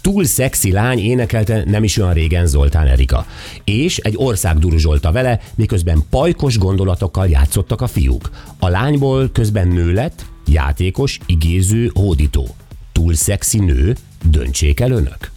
Túl 0.05 0.25
szexi 0.25 0.73
lány 0.73 0.99
énekelte 0.99 1.63
nem 1.67 1.85
is 1.85 1.97
olyan 1.99 2.13
régen 2.13 2.47
Zoltán 2.47 2.87
Erika. 2.87 3.27
És 3.65 3.99
egy 3.99 4.15
ország 4.17 4.59
duruzsolta 4.59 5.13
vele, 5.13 5.41
miközben 5.55 6.03
pajkos 6.11 6.59
gondolatokkal 6.59 7.29
játszottak 7.29 7.81
a 7.81 7.87
fiúk. 7.87 8.31
A 8.59 8.69
lányból 8.69 9.31
közben 9.33 9.69
nő 9.69 9.93
lett, 9.93 10.25
játékos, 10.47 11.19
igéző, 11.27 11.91
hódító. 11.95 12.47
Túl 12.93 13.15
szexi 13.15 13.59
nő, 13.59 13.97
döntsék 14.25 14.81
el 14.81 14.91
önök. 14.91 15.31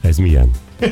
Ez 0.00 0.16
milyen? 0.16 0.50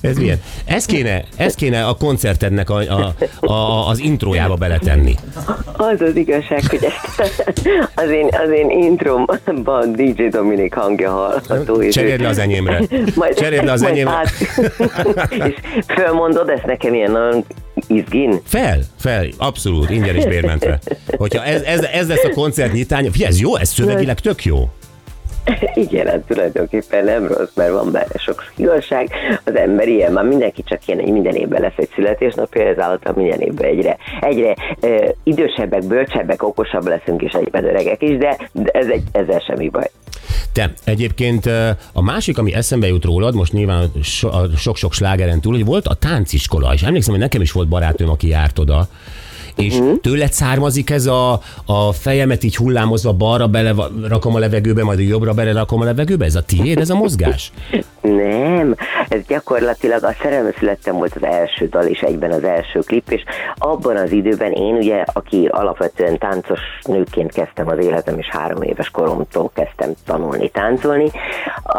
Ez 0.00 0.16
milyen? 0.16 0.40
Ez 0.64 0.84
kéne, 0.84 1.24
ez 1.36 1.54
kéne 1.54 1.84
a 1.86 1.94
koncertednek 1.94 2.70
a, 2.70 2.76
a, 2.76 3.14
a, 3.52 3.88
az 3.88 3.98
introjába 3.98 4.54
beletenni. 4.54 5.14
Az 5.76 6.00
az 6.00 6.16
igazság, 6.16 6.62
hogy 6.66 6.84
ezt 6.84 7.32
az 7.94 8.10
én, 8.10 8.28
az 8.44 8.50
én 8.50 8.70
intromban 8.70 9.92
DJ 9.92 10.22
Dominik 10.30 10.74
hangja 10.74 11.10
hallható. 11.10 11.88
Cseréld 11.88 12.20
le 12.20 12.28
az 12.28 12.38
enyémre. 12.38 12.80
Majd, 13.14 13.34
Cseréld 13.34 13.64
le 13.64 13.72
az 13.72 13.82
enyémre. 13.82 14.12
át- 14.12 14.32
és 15.48 15.54
fölmondod 15.86 16.48
ezt 16.48 16.64
nekem 16.64 16.94
ilyen 16.94 17.10
nagyon 17.10 17.44
izgin? 17.86 18.40
Fel, 18.44 18.78
fel, 18.98 19.26
abszolút, 19.38 19.90
ingyen 19.90 20.16
és 20.16 20.24
bérmentre. 20.24 20.78
Hogyha 21.16 21.44
ez, 21.44 21.62
ez, 21.62 21.82
ez 21.82 22.08
lesz 22.08 22.24
a 22.24 22.30
koncert 22.30 22.72
nyitánya, 22.72 23.10
figyelj, 23.10 23.30
ez 23.30 23.40
jó, 23.40 23.56
ez 23.56 23.68
szövegileg 23.68 24.20
tök 24.20 24.44
jó. 24.44 24.68
Igen, 25.74 26.06
hát 26.06 26.20
tulajdonképpen 26.20 27.04
nem 27.04 27.26
rossz, 27.26 27.54
mert 27.54 27.70
van 27.70 27.92
benne 27.92 28.18
sok 28.18 28.44
igazság. 28.56 29.10
Az 29.44 29.56
ember 29.56 29.88
ilyen, 29.88 30.12
már 30.12 30.24
mindenki 30.24 30.62
csak 30.62 30.86
ilyen, 30.86 31.00
hogy 31.00 31.12
minden 31.12 31.34
évben 31.34 31.60
lesz 31.60 31.76
egy 31.76 31.90
születésnapja, 31.94 32.66
ezáltal 32.66 33.12
minden 33.16 33.40
évben 33.40 33.66
egyre, 33.66 33.96
egyre 34.20 34.56
ö, 34.80 35.08
idősebbek, 35.22 35.84
bölcsebbek, 35.84 36.42
okosabb 36.42 36.86
leszünk, 36.86 37.22
és 37.22 37.32
egyben 37.32 37.64
öregek 37.64 38.02
is, 38.02 38.16
de, 38.16 38.48
de 38.52 38.70
ez 38.70 38.86
egy, 38.86 39.02
ezzel 39.12 39.38
semmi 39.38 39.68
baj. 39.68 39.90
Te, 40.52 40.72
egyébként 40.84 41.46
a 41.92 42.02
másik, 42.02 42.38
ami 42.38 42.54
eszembe 42.54 42.86
jut 42.86 43.04
rólad, 43.04 43.34
most 43.34 43.52
nyilván 43.52 43.90
sok-sok 44.56 44.92
slágeren 44.92 45.40
túl, 45.40 45.52
hogy 45.52 45.64
volt 45.64 45.86
a 45.86 45.94
tánciskola, 45.94 46.74
és 46.74 46.82
emlékszem, 46.82 47.12
hogy 47.12 47.22
nekem 47.22 47.40
is 47.40 47.52
volt 47.52 47.68
barátom, 47.68 48.08
aki 48.08 48.28
járt 48.28 48.58
oda, 48.58 48.88
és 49.60 49.78
uh-huh. 49.78 50.00
tőled 50.00 50.32
származik 50.32 50.90
ez 50.90 51.06
a, 51.06 51.40
a 51.66 51.92
fejemet 51.92 52.42
így 52.42 52.56
hullámozva 52.56 53.12
balra 53.12 53.46
bele 53.46 53.74
rakom 54.08 54.34
a 54.34 54.38
levegőbe, 54.38 54.84
majd 54.84 54.98
jobbra 54.98 55.32
bele 55.32 55.52
rakom 55.52 55.80
a 55.80 55.84
levegőbe? 55.84 56.24
Ez 56.24 56.34
a 56.34 56.42
tiéd, 56.42 56.78
ez 56.78 56.90
a 56.90 56.94
mozgás? 56.94 57.52
Nem, 58.00 58.74
ez 59.08 59.20
gyakorlatilag 59.26 60.04
a 60.04 60.14
Szerelme 60.22 60.50
születtem 60.58 60.96
volt 60.96 61.14
az 61.14 61.24
első 61.24 61.66
dal, 61.68 61.84
és 61.84 62.00
egyben 62.00 62.30
az 62.30 62.44
első 62.44 62.80
klip, 62.80 63.10
és 63.10 63.22
abban 63.54 63.96
az 63.96 64.12
időben 64.12 64.52
én 64.52 64.74
ugye, 64.74 65.04
aki 65.12 65.48
alapvetően 65.50 66.18
táncos 66.18 66.60
nőként 66.82 67.32
kezdtem 67.32 67.68
az 67.68 67.84
életem, 67.84 68.18
és 68.18 68.28
három 68.28 68.62
éves 68.62 68.90
koromtól 68.90 69.50
kezdtem 69.54 69.92
tanulni 70.06 70.48
táncolni, 70.48 71.10
a, 71.62 71.78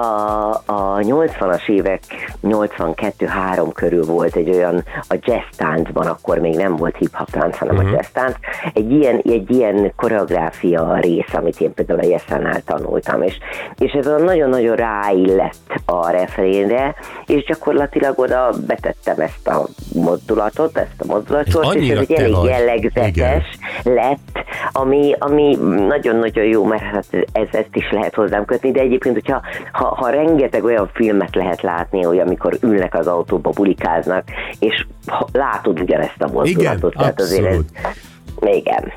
a 0.66 0.98
80-as 0.98 1.70
évek 1.70 2.02
82-3 2.44 3.70
körül 3.74 4.06
volt 4.06 4.36
egy 4.36 4.50
olyan 4.50 4.84
a 5.10 5.18
jazz 5.22 5.58
táncban, 5.58 6.08
akkor 6.08 6.38
még 6.38 6.56
nem 6.56 6.76
volt 6.76 6.98
hip-hop 6.98 7.30
tánc, 7.30 7.58
hanem 7.76 7.86
uh-huh. 7.86 8.00
a 8.00 8.02
jazz 8.02 8.12
tánc, 8.14 8.36
egy 8.74 8.92
ilyen, 8.92 9.22
egy 9.24 9.52
ilyen 9.52 9.94
koreográfia 9.96 10.98
rész, 11.00 11.34
amit 11.34 11.62
én 11.62 11.74
például 11.74 12.00
a 12.00 12.06
Jessánál 12.06 12.62
tanultam, 12.62 13.22
és, 13.22 13.38
és 13.78 13.92
ez 13.92 14.06
nagyon-nagyon 14.06 14.76
ráillett 14.76 15.82
a 15.86 16.10
refrénre, 16.10 16.96
és 17.26 17.44
gyakorlatilag 17.44 18.20
oda 18.20 18.50
betettem 18.68 19.20
ezt 19.20 19.48
a 19.48 19.68
mozdulatot, 19.94 20.78
ezt 20.78 20.96
a 20.98 21.06
mozdulatot, 21.14 21.64
és 21.64 21.70
annyira 21.70 22.00
ez 22.00 22.06
egy 22.10 22.18
elég 22.18 22.36
vagy. 22.36 22.50
jellegzetes 22.50 23.08
Igen. 23.08 23.44
lett, 23.84 24.44
ami, 24.72 25.16
ami 25.20 25.58
nagyon-nagyon 25.88 26.46
jó, 26.46 26.66
mert 26.66 26.84
hát 26.84 27.06
ez, 27.32 27.48
ezt 27.52 27.76
is 27.76 27.92
lehet 27.92 28.16
hozzám 28.16 28.46
kötni, 28.46 28.72
de 28.72 28.80
egyébként, 28.80 29.14
hogyha 29.14 29.42
ha, 29.72 29.86
ha 29.86 30.10
rengeteg 30.10 30.64
olyan 30.64 30.90
filmet 30.94 31.36
lehet 31.36 31.62
látni, 31.62 32.04
hogy 32.04 32.20
amikor 32.20 32.58
ülnek 32.62 32.96
az 32.96 33.08
autóba, 33.08 33.50
bulikáznak, 33.50 34.24
és 34.60 34.86
látod 35.32 35.80
ugyanezt 35.80 36.22
a 36.22 36.28
mozdulatot. 36.32 36.94
Igen, 36.94 37.14
azért 37.16 37.46
ez, 37.46 37.60
abszolút. 37.62 38.58
igen. 38.58 38.94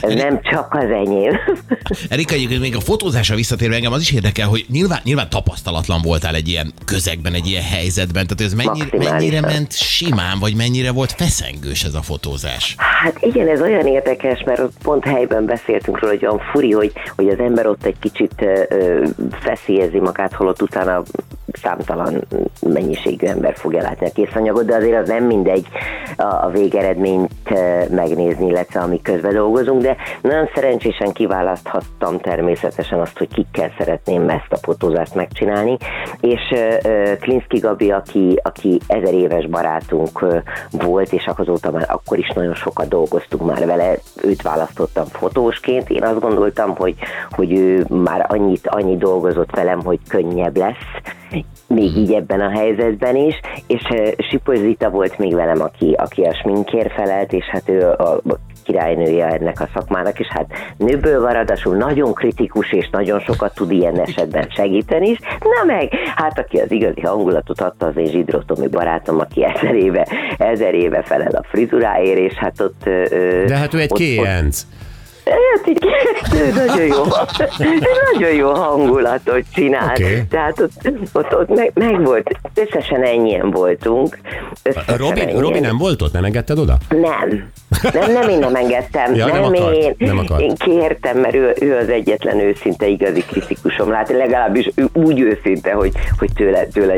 Ez 0.00 0.14
nem 0.14 0.40
csak 0.42 0.74
az 0.74 0.90
enyém. 0.90 1.38
Erika, 2.08 2.34
egyébként 2.34 2.60
még 2.60 2.76
a 2.76 2.80
fotózásra 2.80 3.34
visszatérve 3.34 3.74
engem 3.74 3.92
az 3.92 4.00
is 4.00 4.12
érdekel, 4.12 4.48
hogy 4.48 4.64
nyilván, 4.68 5.00
nyilván 5.04 5.28
tapasztalatlan 5.30 6.00
voltál 6.02 6.34
egy 6.34 6.48
ilyen 6.48 6.72
közegben, 6.84 7.34
egy 7.34 7.46
ilyen 7.46 7.62
helyzetben, 7.62 8.26
tehát 8.26 8.52
ez 8.52 8.54
mennyire, 8.54 9.10
mennyire 9.10 9.40
ment 9.40 9.72
simán, 9.72 10.38
vagy 10.38 10.56
mennyire 10.56 10.92
volt 10.92 11.12
feszengős 11.12 11.84
ez 11.84 11.94
a 11.94 12.02
fotózás? 12.02 12.74
Hát 12.78 13.22
igen, 13.22 13.48
ez 13.48 13.60
olyan 13.60 13.86
érdekes, 13.86 14.42
mert 14.42 14.60
ott 14.60 14.76
pont 14.82 15.04
helyben 15.04 15.44
beszéltünk 15.44 16.00
róla, 16.00 16.14
hogy 16.14 16.26
olyan 16.26 16.42
furi, 16.52 16.70
hogy, 16.70 16.92
hogy 17.16 17.28
az 17.28 17.38
ember 17.38 17.66
ott 17.66 17.84
egy 17.84 17.98
kicsit 18.00 18.32
ö, 18.38 19.06
feszélyezi 19.40 19.98
magát, 19.98 20.32
holott 20.32 20.62
utána 20.62 21.02
számtalan 21.56 22.24
mennyiségű 22.60 23.26
ember 23.26 23.56
fogja 23.56 23.82
látni 23.82 24.06
a 24.06 24.12
készanyagot, 24.14 24.64
de 24.64 24.74
azért 24.74 25.02
az 25.02 25.08
nem 25.08 25.24
mindegy 25.24 25.66
a, 26.16 26.48
végeredményt 26.50 27.30
megnézni, 27.90 28.46
illetve 28.46 28.80
ami 28.80 29.02
közben 29.02 29.32
dolgozunk, 29.32 29.82
de 29.82 29.96
nagyon 30.22 30.48
szerencsésen 30.54 31.12
kiválaszthattam 31.12 32.18
természetesen 32.18 33.00
azt, 33.00 33.18
hogy 33.18 33.28
kikkel 33.28 33.72
szeretném 33.78 34.28
ezt 34.28 34.52
a 34.52 34.56
fotózást 34.56 35.14
megcsinálni, 35.14 35.76
és 36.20 36.54
Klinszki 37.20 37.58
Gabi, 37.58 37.90
aki, 37.90 38.40
aki 38.42 38.80
ezer 38.86 39.14
éves 39.14 39.46
barátunk 39.46 40.24
volt, 40.70 41.12
és 41.12 41.30
azóta 41.36 41.70
már 41.70 41.86
akkor 41.88 42.18
is 42.18 42.28
nagyon 42.34 42.54
sokat 42.54 42.88
dolgoztunk 42.88 43.46
már 43.46 43.66
vele, 43.66 43.94
őt 44.22 44.42
választottam 44.42 45.04
fotósként, 45.04 45.90
én 45.90 46.02
azt 46.02 46.20
gondoltam, 46.20 46.76
hogy, 46.76 46.94
hogy 47.30 47.52
ő 47.52 47.86
már 47.88 48.26
annyit, 48.28 48.66
annyi 48.68 48.96
dolgozott 48.96 49.50
velem, 49.50 49.82
hogy 49.82 49.98
könnyebb 50.08 50.56
lesz, 50.56 51.12
még 51.66 51.96
így 51.96 52.12
ebben 52.12 52.40
a 52.40 52.50
helyzetben 52.50 53.16
is, 53.16 53.40
és 53.66 53.82
Zita 54.54 54.90
volt 54.90 55.18
még 55.18 55.34
velem, 55.34 55.60
aki, 55.60 55.94
aki 55.98 56.22
a 56.22 56.34
sminkért 56.34 56.92
felelt, 56.92 57.32
és 57.32 57.44
hát 57.44 57.68
ő 57.68 57.88
a 57.90 58.22
királynője 58.64 59.26
ennek 59.26 59.60
a 59.60 59.68
szakmának, 59.74 60.20
és 60.20 60.26
hát 60.26 60.46
nőből 60.76 61.20
van, 61.20 61.32
ráadásul 61.32 61.76
nagyon 61.76 62.14
kritikus, 62.14 62.72
és 62.72 62.88
nagyon 62.90 63.20
sokat 63.20 63.54
tud 63.54 63.70
ilyen 63.70 64.00
esetben 64.00 64.46
segíteni 64.50 65.08
is. 65.08 65.18
Na 65.40 65.64
meg, 65.74 65.92
hát 66.14 66.38
aki 66.38 66.58
az 66.58 66.70
igazi 66.70 67.00
hangulatot 67.00 67.60
adta, 67.60 67.86
az 67.86 67.96
én 67.96 68.06
Zsidró 68.06 68.38
Tomi 68.38 68.68
barátom, 68.68 69.20
aki 69.20 69.44
ezer 69.44 69.74
éve, 69.74 70.06
ezer 70.38 70.74
éve 70.74 71.02
felel 71.02 71.34
a 71.34 71.44
frizuráért, 71.50 72.18
és 72.18 72.34
hát 72.34 72.60
ott... 72.60 72.82
De 73.46 73.56
hát 73.56 73.74
ő 73.74 73.78
egy 73.78 73.84
ott- 73.84 73.90
ott- 73.90 73.98
kéjenc. 73.98 74.66
Hát 75.24 75.66
így 75.68 75.84
nagyon 76.54 76.86
jó, 76.86 77.04
nagyon 78.12 78.34
jó 78.34 78.52
hangulatot 78.52 79.44
csinál. 79.54 79.90
Oké. 79.90 80.24
Tehát 80.30 80.60
ott, 80.60 80.72
ott, 81.12 81.36
ott 81.36 81.48
meg, 81.48 81.70
meg 81.74 82.04
volt, 82.04 82.38
összesen 82.54 83.02
ennyien 83.02 83.50
voltunk. 83.50 84.18
Összesen 84.62 84.96
Robi, 84.96 85.20
ennyien. 85.20 85.40
Robi 85.40 85.60
nem 85.60 85.78
volt 85.78 86.02
ott? 86.02 86.12
Nem 86.12 86.24
engedted 86.24 86.58
oda? 86.58 86.76
Nem. 86.88 87.50
Nem, 87.92 88.12
nem 88.12 88.28
én 88.28 88.38
nem 88.38 88.54
engedtem. 88.54 89.14
Ja, 89.14 89.26
nem 89.26 89.40
nem, 89.40 89.52
akart, 89.52 89.76
én, 89.76 89.94
nem 89.98 90.18
akart. 90.18 90.40
én 90.40 90.54
kértem, 90.54 91.18
mert 91.18 91.34
ő, 91.34 91.54
ő 91.60 91.76
az 91.76 91.88
egyetlen 91.88 92.38
őszinte 92.38 92.86
igazi 92.86 93.20
kritikusom. 93.20 93.90
Lát, 93.90 94.08
legalábbis 94.08 94.70
ő 94.74 94.88
úgy 94.92 95.20
őszinte, 95.20 95.72
hogy, 95.72 95.92
hogy 96.18 96.30
tőle, 96.34 96.66
tőle 96.66 96.94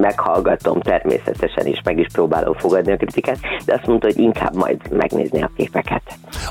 meghallgatom 0.00 0.80
természetesen, 0.80 1.66
és 1.66 1.80
meg 1.84 1.98
is 1.98 2.06
próbálom 2.12 2.54
fogadni 2.54 2.92
a 2.92 2.96
kritikát, 2.96 3.38
de 3.64 3.74
azt 3.74 3.86
mondta, 3.86 4.06
hogy 4.06 4.18
inkább 4.18 4.54
majd 4.54 4.76
megnézni 4.90 5.42
a 5.42 5.50
képeket. 5.56 6.02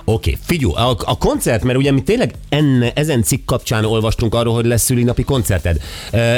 Oké, 0.06 0.38
figyelj, 0.46 0.74
a, 0.76 0.90
a 1.06 1.18
koncert, 1.18 1.64
mert 1.64 1.78
ugye 1.78 1.92
mi 1.92 2.04
tényleg 2.04 2.32
enne, 2.50 2.92
ezen 2.96 3.24
cikk 3.24 3.46
kapcsán 3.46 3.86
olvastunk 3.86 4.36
arról, 4.36 4.54
hogy 4.54 4.66
lesz 4.66 4.82
szülinapi 4.82 5.24
koncerted. 5.24 5.78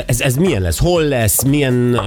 Ez, 0.06 0.22
ez 0.22 0.36
milyen 0.36 0.62
lesz? 0.62 0.80
Hol 0.80 1.04
lesz? 1.04 1.44
Milyen 1.44 2.02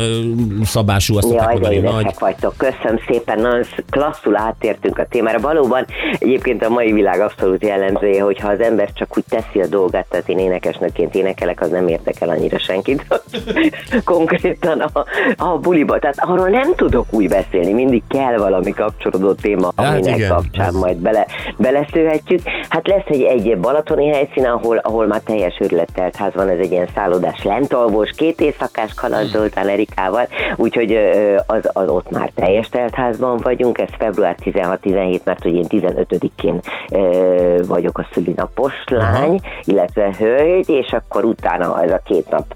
szabású? 0.65 1.17
Azt 1.17 1.33
Jaj, 1.33 1.59
de 1.59 1.81
nagy? 1.81 2.15
vagytok. 2.19 2.55
Köszönöm 2.57 2.99
szépen, 3.07 3.41
nagyon 3.41 3.63
sz- 3.63 3.85
klasszul 3.91 4.37
áttértünk 4.37 4.99
a 4.99 5.07
témára. 5.23 5.41
Valóban 5.41 5.87
egyébként 6.19 6.65
a 6.65 6.69
mai 6.69 6.93
világ 6.93 7.21
abszolút 7.21 7.65
jellemzője, 7.65 8.23
hogyha 8.23 8.49
az 8.49 8.61
ember 8.61 8.93
csak 8.93 9.17
úgy 9.17 9.25
teszi 9.29 9.61
a 9.61 9.67
dolgát, 9.67 10.07
tehát 10.09 10.29
én 10.29 10.39
énekesnőként 10.39 11.15
énekelek, 11.15 11.61
az 11.61 11.71
nem 11.71 11.89
érdekel 11.89 12.29
annyira 12.29 12.59
senkit. 12.59 13.07
Konkrétan 14.05 14.81
a, 14.81 15.05
a 15.37 15.59
buliba. 15.59 15.99
Tehát 15.99 16.17
arról 16.19 16.49
nem 16.49 16.75
tudok 16.75 17.07
úgy 17.11 17.29
beszélni, 17.29 17.73
mindig 17.73 18.03
kell 18.09 18.37
valami 18.37 18.71
kapcsolódó 18.73 19.33
téma, 19.33 19.73
Hát 19.77 19.95
aminek 19.95 20.17
igen. 20.17 20.29
kapcsán 20.29 20.75
majd 20.75 20.97
bele, 20.97 21.27
beleszőhetjük. 21.57 22.41
Hát 22.69 22.89
lesz 22.89 23.07
egy, 23.07 23.23
egy 23.23 23.59
balatoni 23.59 24.09
helyszín, 24.09 24.45
ahol, 24.45 24.77
ahol 24.77 25.07
már 25.07 25.21
teljes 25.21 25.59
őrülettelt 25.61 26.17
ház 26.17 26.35
van, 26.35 26.49
ez 26.49 26.59
egy 26.59 26.71
ilyen 26.71 26.89
szállodás 26.95 27.45
lentalvós, 27.45 28.11
két 28.17 28.41
éjszakás 28.41 28.95
kaland 28.95 29.27
Zoltán 29.27 29.69
Erikával, 29.69 30.29
úgyhogy 30.57 30.99
az, 31.47 31.71
az 31.73 31.89
ott 31.89 32.11
már 32.11 32.31
teljes 32.35 32.69
teltházban 32.69 33.37
vagyunk, 33.37 33.79
ez 33.79 33.89
február 33.99 34.37
16-17, 34.45 35.12
mert 35.25 35.43
hogy 35.43 35.55
én 35.55 35.67
15-én 35.69 36.61
ö, 36.93 37.63
vagyok 37.67 37.99
a 37.99 38.07
szülinapos 38.13 38.73
lány, 38.87 39.41
illetve 39.65 40.15
hölgy, 40.19 40.69
és 40.69 40.93
akkor 40.93 41.25
utána 41.25 41.83
ez 41.83 41.91
a 41.91 42.01
két 42.05 42.31
nap, 42.31 42.55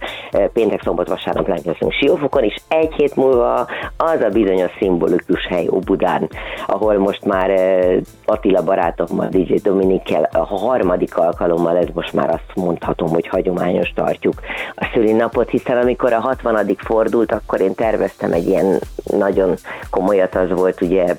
péntek, 0.52 0.82
szombat, 0.82 1.08
vasárnap 1.08 1.48
leszünk 1.48 1.92
Siófokon, 1.92 2.42
és 2.42 2.56
egy 2.68 2.92
hét 2.92 3.16
múlva 3.16 3.66
az 3.96 4.20
a 4.20 4.28
bizonyos 4.28 4.70
szimbolikus 4.78 5.46
hely 5.46 5.68
Óbudán, 5.72 6.28
ahol 6.66 6.98
most 6.98 7.24
már 7.24 7.50
Attila 8.24 8.62
barátommal, 8.62 9.28
DJ 9.28 9.54
Dominikkel 9.54 10.28
a 10.32 10.44
harmadik 10.44 11.16
alkalommal, 11.16 11.76
ez 11.76 11.88
most 11.94 12.12
már 12.12 12.30
azt 12.30 12.54
mondhatom, 12.54 13.08
hogy 13.08 13.28
hagyományos 13.28 13.92
tartjuk 13.94 14.34
a 14.74 14.90
szülinapot, 14.92 15.50
hiszen 15.50 15.78
amikor 15.78 16.12
a 16.12 16.20
60 16.20 16.76
fordult, 16.76 17.32
akkor 17.32 17.60
én 17.60 17.74
terveztem 17.74 18.32
egy 18.32 18.46
ilyen 18.46 18.78
nagyon 19.04 19.54
komolyat, 19.90 20.34
az 20.34 20.50
volt 20.50 20.80
ugye 20.80 21.16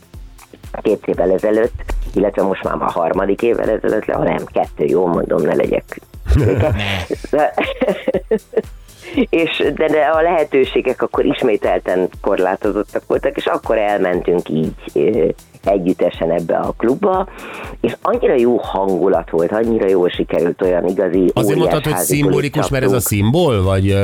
két 0.81 1.07
évvel 1.07 1.31
ezelőtt, 1.31 1.83
illetve 2.13 2.43
most 2.43 2.63
már 2.63 2.75
a 2.79 2.91
harmadik 2.91 3.41
évvel 3.41 3.69
ezelőtt, 3.69 4.05
le, 4.05 4.13
ha 4.13 4.23
nem, 4.23 4.45
kettő, 4.45 4.85
jó 4.85 5.07
mondom, 5.07 5.41
ne 5.41 5.55
legyek. 5.55 5.99
És 9.29 9.71
de, 9.75 9.87
de 9.87 9.99
a 9.99 10.21
lehetőségek 10.21 11.01
akkor 11.01 11.25
ismételten 11.25 12.09
korlátozottak 12.21 13.03
voltak, 13.07 13.37
és 13.37 13.45
akkor 13.45 13.77
elmentünk 13.77 14.49
így 14.49 14.73
együttesen 15.67 16.31
ebbe 16.31 16.55
a 16.55 16.73
klubba, 16.77 17.27
és 17.81 17.95
annyira 18.01 18.35
jó 18.35 18.57
hangulat 18.57 19.29
volt, 19.29 19.51
annyira 19.51 19.89
jól 19.89 20.09
sikerült 20.09 20.61
olyan 20.61 20.87
igazi 20.87 21.31
Azért 21.33 21.57
mondtad, 21.57 21.83
hogy 21.83 21.97
szimbolikus, 21.97 22.69
mert 22.69 22.83
ez 22.83 22.91
a 22.91 22.99
szimbol, 22.99 23.63
vagy... 23.63 23.85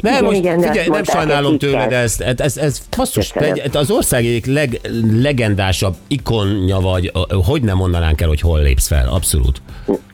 Nem, 0.00 0.12
Igen, 0.12 0.24
most 0.24 0.36
igen, 0.36 0.60
figyelj, 0.60 0.78
azt 0.78 0.88
nem 0.88 1.04
sajnálom 1.04 1.58
tőled 1.58 1.92
ezt. 1.92 2.20
Ez, 2.20 2.40
ez, 2.40 2.56
ez 2.56 2.82
basszus, 2.96 3.28
te 3.28 3.52
egy, 3.52 3.76
az 3.76 3.90
ország 3.90 4.24
egyik 4.24 4.46
leg, 4.46 4.80
legendásabb 5.22 5.94
ikonja 6.06 6.78
vagy, 6.78 7.12
hogy 7.46 7.62
nem 7.62 7.76
mondanánk 7.76 8.20
el, 8.20 8.28
hogy 8.28 8.40
hol 8.40 8.62
lépsz 8.62 8.86
fel, 8.86 9.08
abszolút. 9.08 9.62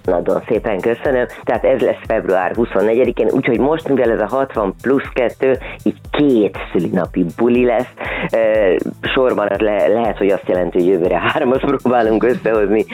Nagyon 0.08 0.42
szépen 0.48 0.80
köszönöm. 0.80 1.26
Tehát 1.44 1.64
ez 1.64 1.80
lesz 1.80 1.96
február 2.06 2.52
24-én, 2.54 3.26
úgyhogy 3.30 3.58
most, 3.58 3.88
mivel 3.88 4.10
ez 4.10 4.20
a 4.20 4.26
60 4.26 4.74
plusz 4.82 5.08
2, 5.12 5.58
így 5.82 5.96
két 6.10 6.56
szülinapi 6.72 7.24
buli 7.36 7.64
lesz. 7.64 7.88
Ö, 8.32 8.74
Sorban 9.14 9.48
le, 9.58 9.86
lehet, 9.86 10.16
hogy 10.18 10.28
azt 10.30 10.48
jelenti, 10.48 10.78
hogy 10.78 10.86
jövőre 10.86 11.18
hármat 11.18 11.60
próbálunk 11.60 12.24
összehozni, 12.24 12.84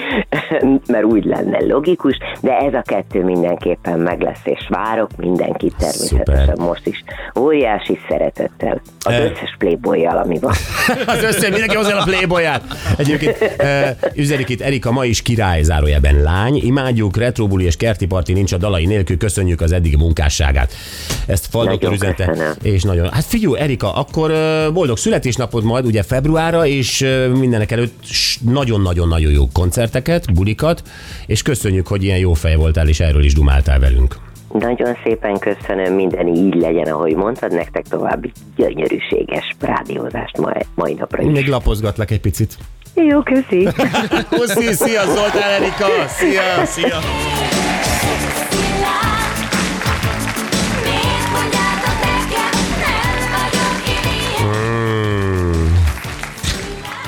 mert 0.93 1.05
úgy 1.05 1.25
lenne 1.25 1.59
logikus, 1.67 2.17
de 2.41 2.57
ez 2.59 2.75
a 2.75 2.83
kettő 2.83 3.25
mindenképpen 3.25 3.99
meg 3.99 4.21
lesz, 4.21 4.41
és 4.45 4.67
várok 4.69 5.11
mindenkit 5.17 5.75
természetesen 5.79 6.47
Szuper. 6.55 6.67
most 6.67 6.87
is. 6.87 7.05
Óriási 7.39 7.99
szeretettel. 8.09 8.81
Az 9.05 9.13
Eh. 9.13 9.21
összes 9.25 9.55
playboy 9.59 10.05
ami 10.07 10.39
van. 10.39 10.53
Az 11.15 11.23
össze, 11.23 11.49
mindenki 11.49 11.77
hozzá 11.77 11.97
a 11.99 12.05
playboyát. 12.05 12.63
Egyébként 12.99 13.39
uh, 13.59 13.89
üzenik 14.15 14.49
itt 14.49 14.61
Erika, 14.61 14.91
ma 14.93 15.05
is 15.05 15.23
király 15.23 15.63
zárójelben 15.63 16.23
lány. 16.23 16.57
Imádjuk, 16.63 17.04
retrobuli 17.13 17.65
és 17.65 17.77
kerti 17.77 18.07
parti 18.07 18.33
nincs 18.33 18.53
a 18.53 18.57
dalai 18.57 18.87
nélkül, 18.87 19.17
köszönjük 19.17 19.61
az 19.61 19.73
eddigi 19.73 19.97
munkásságát. 19.97 20.73
Ezt 21.27 21.47
Fal 21.47 21.65
Nagyon 21.65 21.79
doktor 21.79 21.97
üzente. 21.97 22.25
köszönöm. 22.25 22.53
És 22.63 22.83
nagyon. 22.83 23.13
Hát 23.13 23.25
figyelj, 23.25 23.59
Erika, 23.59 23.95
akkor 23.95 24.33
boldog 24.73 24.97
születésnapod 24.97 25.65
majd 25.65 25.87
ugye 25.87 26.03
februárra, 26.03 26.67
és 26.67 27.07
mindenek 27.35 27.71
előtt 27.71 28.05
nagyon-nagyon-nagyon 28.41 29.33
jó 29.33 29.49
koncerteket, 29.53 30.35
bulikat, 30.35 30.83
és 31.27 31.43
köszönjük, 31.43 31.87
hogy 31.87 32.03
ilyen 32.03 32.19
jó 32.19 32.33
fej 32.33 32.57
voltál, 32.57 32.89
és 32.89 33.01
erről 33.01 33.25
is 33.25 33.35
dumáltál 33.35 33.79
velünk. 33.79 34.17
Nagyon 34.59 34.97
szépen 35.05 35.39
köszönöm, 35.39 35.95
minden 35.95 36.27
így 36.27 36.55
legyen, 36.55 36.87
ahogy 36.93 37.15
mondtad, 37.15 37.53
nektek 37.53 37.85
további 37.89 38.33
gyönyörűséges 38.57 39.57
rádiózást 39.61 40.39
mai, 40.39 40.63
mai 40.75 40.95
napra 40.95 41.23
is. 41.23 41.33
Még 41.33 41.49
lapozgatlak 41.49 42.11
egy 42.11 42.21
picit. 42.21 42.57
Jó, 42.95 43.23
köszi. 43.23 43.69
Puszi, 44.37 44.73
szia 44.73 45.05
Zoltán 45.05 45.51
Erika! 45.51 45.87
Szia, 46.09 46.67
szia! 46.67 46.99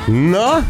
Ilyen? 0.06 0.30
Na? 0.30 0.66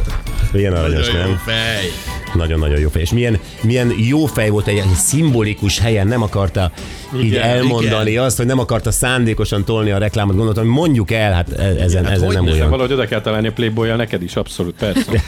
Milyen 0.52 0.72
aranyos, 0.72 1.12
nem? 1.12 1.40
fej. 1.44 2.15
Nagyon-nagyon 2.34 2.80
jó 2.80 2.88
fej. 2.88 3.02
És 3.02 3.12
milyen, 3.12 3.38
milyen 3.62 3.92
jó 4.08 4.26
fej 4.26 4.48
volt 4.48 4.66
egy, 4.66 4.82
szimbolikus 4.94 5.78
helyen, 5.78 6.06
nem 6.06 6.22
akarta 6.22 6.72
így 7.16 7.24
Igen, 7.24 7.42
elmondani 7.42 8.10
igen. 8.10 8.24
azt, 8.24 8.36
hogy 8.36 8.46
nem 8.46 8.58
akarta 8.58 8.90
szándékosan 8.90 9.64
tolni 9.64 9.90
a 9.90 9.98
reklámot. 9.98 10.36
Gondoltam, 10.36 10.64
hogy 10.64 10.72
mondjuk 10.72 11.10
el, 11.10 11.32
hát 11.32 11.50
e- 11.52 11.62
ezen, 11.62 12.04
hát 12.04 12.12
ezen 12.12 12.28
nem 12.32 12.46
olyan. 12.46 12.70
Valahogy 12.70 12.92
oda 12.92 13.06
kell 13.06 13.20
találni 13.20 13.48
a 13.48 13.52
playboy 13.52 13.96
neked 13.96 14.22
is, 14.22 14.36
abszolút, 14.36 14.74
persze. 14.78 15.22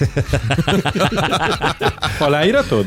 Aláíratod? 2.26 2.86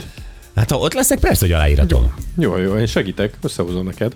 Hát 0.55 0.71
ha 0.71 0.77
ott 0.77 0.93
leszek, 0.93 1.19
persze, 1.19 1.45
hogy 1.45 1.53
aláíratom. 1.55 2.13
Jó, 2.37 2.57
jó, 2.57 2.77
én 2.77 2.85
segítek, 2.85 3.33
összehozom 3.41 3.85
neked. 3.85 4.13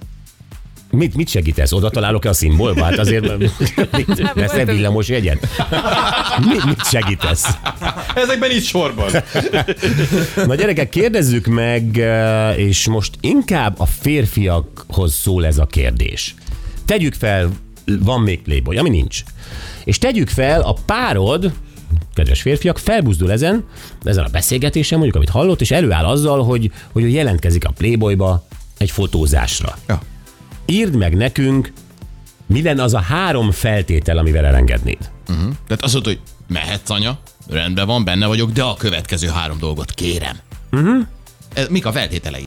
Mit, 0.96 1.16
mit 1.16 1.30
segítesz? 1.30 1.72
Oda 1.72 1.90
találok-e 1.90 2.30
a 2.30 2.34
szimbolba? 2.34 2.84
Hát 2.84 2.98
azért 2.98 3.38
mit, 3.38 4.32
lesz-e 4.34 4.66
villamos 4.66 5.08
jegyet? 5.08 5.48
Mit, 6.50 6.66
mit 6.66 6.86
segítesz? 6.86 7.58
Ezekben 8.16 8.52
itt 8.52 8.64
sorban. 8.64 9.12
Na 10.46 10.56
gyerekek, 10.56 10.90
kérdezzük 10.90 11.46
meg, 11.46 11.98
eh, 11.98 12.60
és 12.60 12.88
most 12.88 13.18
inkább 13.22 13.80
a 13.80 13.86
férfiakhoz 13.86 15.14
szól 15.14 15.46
ez 15.46 15.58
a 15.58 15.66
kérdés. 15.66 16.36
Tegyük 16.86 17.14
fel, 17.14 17.50
van 17.86 18.22
még 18.22 18.42
Playboy, 18.42 18.78
ami 18.78 18.90
nincs. 18.90 19.24
És 19.84 19.98
tegyük 19.98 20.30
fel, 20.30 20.62
a 20.62 20.74
párod, 20.86 21.54
kedves 22.14 22.42
férfiak, 22.42 22.78
felbuzdul 22.78 23.32
ezen, 23.32 23.64
ezen 24.04 24.24
a 24.24 24.30
beszélgetésen, 24.30 24.98
mondjuk, 24.98 25.18
amit 25.18 25.30
hallott, 25.30 25.62
és 25.62 25.72
előáll 25.72 26.06
azzal, 26.06 26.44
hogy, 26.44 26.72
hogy 26.92 27.04
ő 27.04 27.08
jelentkezik 27.08 27.66
a 27.66 27.72
Playboyba 27.78 28.48
egy 28.78 28.92
fotózásra. 28.92 29.78
Ja. 29.88 30.02
Írd 30.66 30.96
meg 30.96 31.16
nekünk, 31.16 31.72
mi 32.46 32.62
lenne 32.62 32.84
az 32.84 32.94
a 32.94 33.00
három 33.00 33.52
feltétel, 33.52 34.18
amivel 34.18 34.46
elengednéd. 34.46 35.12
Tehát 35.68 35.84
azt 35.84 35.94
mondod, 35.94 36.14
hogy 36.14 36.22
mehetsz 36.48 36.90
anya, 36.90 37.20
rendben 37.50 37.88
van, 37.88 38.04
benne 38.04 38.26
vagyok, 38.28 38.52
de 38.52 38.64
a 38.64 38.76
következő 38.76 39.28
három 39.28 39.60
dolgot 39.60 39.92
kérem. 39.92 40.38
Uh-huh. 40.72 41.06
Ez, 41.54 41.68
mik 41.68 41.86
a 41.86 41.92
feltételei? 41.92 42.44